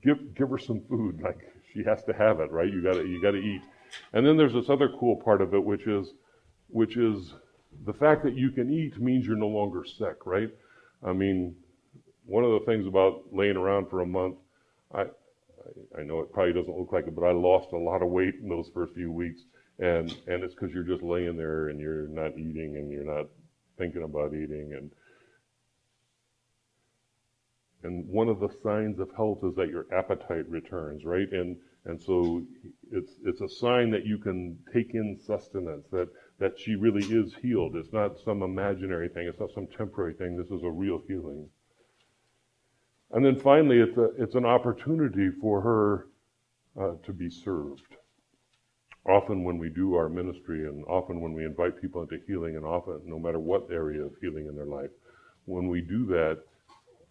give 0.01 0.35
give 0.35 0.49
her 0.49 0.57
some 0.57 0.81
food. 0.89 1.21
Like 1.21 1.39
she 1.73 1.83
has 1.83 2.03
to 2.03 2.13
have 2.13 2.39
it, 2.39 2.51
right? 2.51 2.71
You 2.71 2.83
gotta 2.83 3.07
you 3.07 3.21
gotta 3.21 3.37
eat. 3.37 3.61
And 4.13 4.25
then 4.25 4.37
there's 4.37 4.53
this 4.53 4.69
other 4.69 4.89
cool 4.99 5.15
part 5.17 5.41
of 5.41 5.53
it, 5.53 5.63
which 5.63 5.87
is 5.87 6.13
which 6.69 6.97
is 6.97 7.33
the 7.85 7.93
fact 7.93 8.23
that 8.23 8.35
you 8.35 8.51
can 8.51 8.71
eat 8.71 8.97
means 8.99 9.25
you're 9.25 9.35
no 9.35 9.47
longer 9.47 9.83
sick, 9.85 10.25
right? 10.25 10.49
I 11.03 11.13
mean, 11.13 11.55
one 12.25 12.43
of 12.43 12.51
the 12.51 12.65
things 12.65 12.87
about 12.87 13.23
laying 13.31 13.57
around 13.57 13.89
for 13.89 14.01
a 14.01 14.05
month, 14.05 14.37
I 14.93 15.05
I 15.97 16.03
know 16.03 16.19
it 16.21 16.31
probably 16.31 16.53
doesn't 16.53 16.77
look 16.77 16.91
like 16.91 17.07
it, 17.07 17.15
but 17.15 17.25
I 17.25 17.31
lost 17.31 17.71
a 17.73 17.77
lot 17.77 18.01
of 18.01 18.09
weight 18.09 18.35
in 18.41 18.49
those 18.49 18.69
first 18.73 18.93
few 18.93 19.11
weeks, 19.11 19.41
and 19.79 20.09
and 20.27 20.43
it's 20.43 20.53
because 20.53 20.73
you're 20.73 20.83
just 20.83 21.03
laying 21.03 21.37
there 21.37 21.69
and 21.69 21.79
you're 21.79 22.07
not 22.07 22.37
eating 22.37 22.77
and 22.77 22.91
you're 22.91 23.03
not 23.03 23.27
thinking 23.77 24.03
about 24.03 24.33
eating 24.33 24.73
and 24.73 24.89
and 27.83 28.07
one 28.07 28.29
of 28.29 28.39
the 28.39 28.49
signs 28.63 28.99
of 28.99 29.11
health 29.15 29.43
is 29.43 29.55
that 29.55 29.69
your 29.69 29.85
appetite 29.93 30.49
returns, 30.49 31.05
right? 31.05 31.31
And 31.31 31.57
and 31.85 32.01
so 32.01 32.43
it's 32.91 33.13
it's 33.25 33.41
a 33.41 33.49
sign 33.49 33.91
that 33.91 34.05
you 34.05 34.17
can 34.17 34.57
take 34.73 34.93
in 34.93 35.19
sustenance 35.25 35.85
that 35.91 36.09
that 36.39 36.59
she 36.59 36.75
really 36.75 37.05
is 37.05 37.33
healed. 37.41 37.75
It's 37.75 37.93
not 37.93 38.19
some 38.23 38.41
imaginary 38.41 39.09
thing. 39.09 39.27
It's 39.27 39.39
not 39.39 39.53
some 39.53 39.67
temporary 39.67 40.13
thing. 40.13 40.37
This 40.37 40.51
is 40.51 40.63
a 40.63 40.69
real 40.69 41.01
healing. 41.07 41.47
And 43.11 43.23
then 43.23 43.39
finally, 43.39 43.79
it's, 43.79 43.97
a, 43.97 44.09
it's 44.21 44.35
an 44.35 44.45
opportunity 44.45 45.29
for 45.39 45.61
her 45.61 46.07
uh, 46.77 46.95
to 47.05 47.13
be 47.13 47.29
served. 47.29 47.83
Often, 49.07 49.43
when 49.43 49.59
we 49.59 49.69
do 49.69 49.95
our 49.95 50.09
ministry, 50.09 50.67
and 50.67 50.83
often 50.85 51.21
when 51.21 51.33
we 51.33 51.45
invite 51.45 51.79
people 51.79 52.01
into 52.01 52.17
healing, 52.27 52.57
and 52.57 52.65
often, 52.65 52.99
no 53.05 53.19
matter 53.19 53.39
what 53.39 53.67
area 53.71 54.03
of 54.03 54.11
healing 54.19 54.47
in 54.47 54.55
their 54.55 54.65
life, 54.65 54.89
when 55.45 55.69
we 55.69 55.79
do 55.79 56.05
that, 56.07 56.39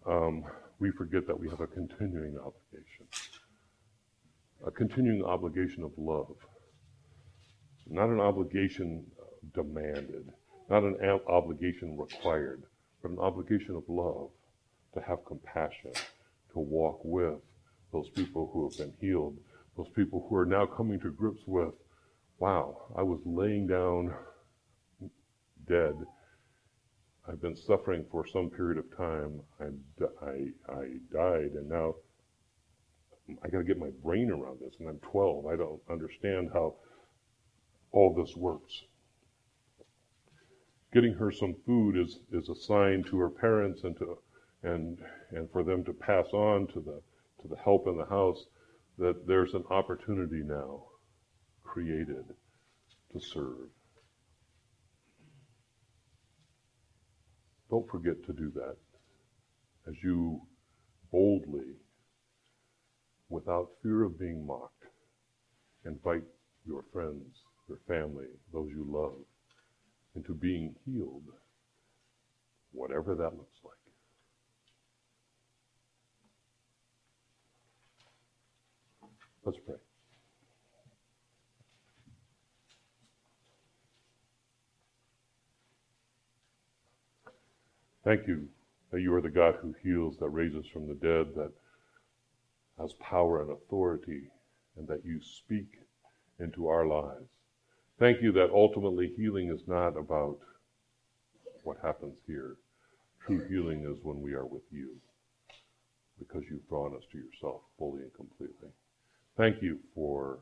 um, 0.05 0.45
we 0.81 0.91
forget 0.91 1.27
that 1.27 1.39
we 1.39 1.49
have 1.49 1.61
a 1.61 1.69
continuing 1.69 2.37
obligation. 2.37 2.94
A 4.67 4.71
continuing 4.71 5.23
obligation 5.23 5.83
of 5.83 5.93
love. 5.99 6.37
Not 7.87 8.09
an 8.09 8.21
obligation 8.21 9.05
uh, 9.21 9.25
demanded, 9.53 10.33
not 10.71 10.85
an 10.85 10.97
obligation 11.29 11.99
required, 11.99 12.63
but 13.03 13.11
an 13.11 13.19
obligation 13.19 13.77
of 13.77 13.83
love 13.89 14.31
to 14.95 15.01
have 15.03 15.25
compassion, 15.27 15.93
to 16.53 16.59
walk 16.59 17.01
with 17.05 17.41
those 17.93 18.09
people 18.09 18.49
who 18.53 18.67
have 18.67 18.79
been 18.79 18.95
healed, 19.01 19.37
those 19.77 19.91
people 19.95 20.27
who 20.29 20.37
are 20.37 20.47
now 20.47 20.65
coming 20.65 20.99
to 21.01 21.11
grips 21.11 21.43
with, 21.47 21.75
wow, 22.39 22.87
I 22.97 23.03
was 23.03 23.21
laying 23.27 23.67
down 23.67 24.15
dead. 25.69 25.95
I've 27.29 27.43
been 27.43 27.57
suffering 27.57 28.07
for 28.11 28.27
some 28.27 28.49
period 28.49 28.79
of 28.79 28.97
time. 28.97 29.41
I, 29.61 30.25
I, 30.25 30.73
I 30.73 30.85
died, 31.13 31.53
and 31.53 31.69
now 31.69 31.97
I 33.29 33.49
got 33.49 33.59
to 33.59 33.65
get 33.65 33.79
my 33.79 33.91
brain 34.03 34.31
around 34.31 34.59
this. 34.61 34.75
And 34.81 34.89
I'm 34.89 34.99
12. 34.99 35.47
I 35.47 35.57
don't 35.57 35.81
understand 35.91 36.51
how 36.53 36.75
all 37.93 38.15
this 38.15 38.37
works. 38.37 38.83
Getting 40.93 41.15
her 41.15 41.31
some 41.31 41.55
food 41.67 41.97
is, 41.97 42.21
is 42.33 42.49
a 42.49 42.55
sign 42.55 43.03
to 43.05 43.19
her 43.19 43.31
parents 43.31 43.83
and 43.85 43.97
to 43.99 44.19
and 44.63 44.99
and 45.31 45.51
for 45.51 45.63
them 45.63 45.85
to 45.85 45.93
pass 45.93 46.27
on 46.33 46.67
to 46.69 46.81
the 46.81 47.03
to 47.43 47.49
the 47.49 47.57
help 47.57 47.87
in 47.87 47.97
the 47.97 48.07
house 48.07 48.47
that 48.99 49.27
there's 49.27 49.55
an 49.55 49.65
opportunity 49.71 50.43
now 50.43 50.85
created 51.63 52.25
to 53.13 53.21
serve. 53.21 53.69
Don't 57.71 57.89
forget 57.91 58.25
to 58.27 58.33
do 58.33 58.51
that 58.55 58.77
as 59.89 59.95
you 60.03 60.41
boldly, 61.11 61.75
without 63.29 63.69
fear 63.83 64.05
of 64.05 64.19
being 64.19 64.47
mocked, 64.47 64.85
invite 65.85 66.25
your 66.67 66.85
friends, 66.93 67.37
your 67.69 67.79
family, 67.89 68.27
those 68.53 68.69
you 68.71 68.85
love, 68.89 69.25
into 70.15 70.35
being 70.35 70.75
healed, 70.85 71.25
whatever 72.73 73.15
that 73.15 73.37
looks 73.37 73.59
like. 73.65 73.75
Let's 79.45 79.59
pray. 79.67 79.77
Thank 88.05 88.27
you 88.29 88.49
that 88.91 89.01
you 89.01 89.15
are 89.15 89.21
the 89.21 89.29
God 89.29 89.57
who 89.61 89.75
heals, 89.83 90.17
that 90.21 90.29
raises 90.29 90.67
from 90.73 90.87
the 90.87 90.95
dead, 90.95 91.35
that 91.37 91.51
has 92.81 92.93
power 92.95 93.41
and 93.41 93.51
authority, 93.51 94.31
and 94.77 94.89
that 94.89 95.05
you 95.05 95.21
speak 95.23 95.79
into 96.41 96.67
our 96.67 96.87
lives. 96.87 97.29
Thank 97.99 98.23
you 98.23 98.33
that 98.33 98.51
ultimately 98.51 99.13
healing 99.17 99.51
is 99.51 99.67
not 99.69 99.97
about 99.97 100.39
what 101.63 101.79
happens 101.83 102.17
here. 102.27 102.57
True 103.25 103.47
healing 103.49 103.85
is 103.85 104.03
when 104.03 104.21
we 104.21 104.35
are 104.35 104.47
with 104.47 104.65
you, 104.71 104.97
because 106.19 106.43
you've 106.51 106.69
drawn 106.69 106.95
us 106.95 107.05
to 107.13 107.19
yourself 107.19 107.63
fully 107.79 108.03
and 108.03 108.15
completely. 108.15 108.69
Thank 109.37 109.63
you 109.63 109.79
for 109.95 110.41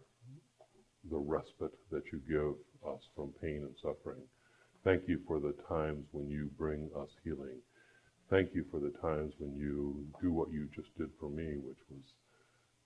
the 1.11 1.19
respite 1.19 1.73
that 1.91 2.05
you 2.13 2.21
give 2.29 2.91
us 2.91 3.01
from 3.15 3.33
pain 3.41 3.63
and 3.63 3.75
suffering. 3.83 4.23
Thank 4.85 5.07
you 5.07 5.21
for 5.27 5.39
the 5.39 5.55
times 5.69 6.07
when 6.13 6.29
you 6.29 6.51
bring 6.59 6.91
us 6.99 7.11
healing. 7.23 7.61
Thank 8.31 8.55
you 8.55 8.65
for 8.71 8.81
the 8.81 8.93
times 9.01 9.35
when 9.39 9.55
you 9.57 10.05
do 10.21 10.33
what 10.33 10.51
you 10.51 10.69
just 10.75 10.97
did 10.97 11.11
for 11.21 11.29
me, 11.29 11.57
which 11.59 11.79
was 11.91 12.03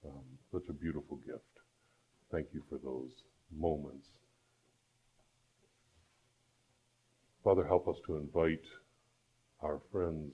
um, 0.06 0.24
such 0.52 0.68
a 0.68 0.72
beautiful 0.72 1.16
gift. 1.26 1.42
Thank 2.30 2.48
you 2.52 2.62
for 2.68 2.78
those 2.78 3.10
moments. 3.56 4.08
Father, 7.44 7.64
help 7.64 7.86
us 7.88 7.96
to 8.06 8.16
invite 8.16 8.64
our 9.62 9.80
friends, 9.92 10.32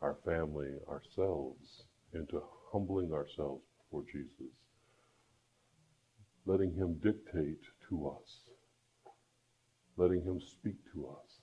our 0.00 0.16
family, 0.24 0.70
ourselves 0.88 1.84
into 2.12 2.42
humbling 2.72 3.12
ourselves 3.12 3.62
before 3.78 4.04
Jesus, 4.10 4.52
letting 6.44 6.74
Him 6.74 6.94
dictate 7.02 7.62
to 7.88 8.08
us, 8.08 8.40
letting 9.96 10.22
Him 10.22 10.40
speak 10.40 10.76
to 10.92 11.06
us, 11.06 11.40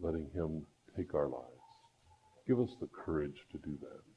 letting 0.00 0.28
Him 0.34 0.66
take 0.96 1.14
our 1.14 1.28
lives. 1.28 1.44
Give 2.46 2.60
us 2.60 2.74
the 2.80 2.88
courage 2.88 3.38
to 3.52 3.58
do 3.58 3.78
that. 3.80 4.07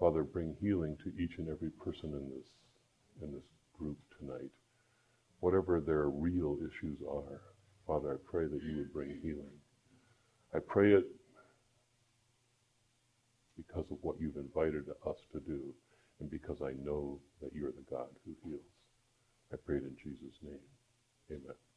Father, 0.00 0.24
bring 0.24 0.56
healing 0.62 0.96
to 1.04 1.12
each 1.22 1.36
and 1.36 1.48
every 1.50 1.70
person 1.70 2.14
in 2.14 2.30
this 2.30 2.48
in 3.22 3.32
this 3.32 3.44
group 3.78 3.98
tonight. 4.18 4.50
Whatever 5.40 5.78
their 5.78 6.08
real 6.08 6.56
issues 6.58 6.98
are, 7.06 7.42
Father, 7.86 8.14
I 8.14 8.30
pray 8.30 8.46
that 8.46 8.62
you 8.62 8.78
would 8.78 8.92
bring 8.94 9.20
healing. 9.22 9.52
I 10.54 10.58
pray 10.66 10.94
it 10.94 11.04
because 13.58 13.84
of 13.90 13.98
what 14.00 14.16
you've 14.18 14.36
invited 14.36 14.84
us 15.06 15.16
to 15.32 15.40
do, 15.40 15.60
and 16.20 16.30
because 16.30 16.62
I 16.62 16.72
know 16.82 17.20
that 17.42 17.52
you're 17.54 17.72
the 17.72 17.84
God 17.90 18.08
who 18.24 18.32
heals. 18.42 18.60
I 19.52 19.56
pray 19.64 19.76
it 19.76 19.84
in 19.84 19.96
Jesus' 20.02 20.38
name. 20.42 20.64
Amen. 21.30 21.69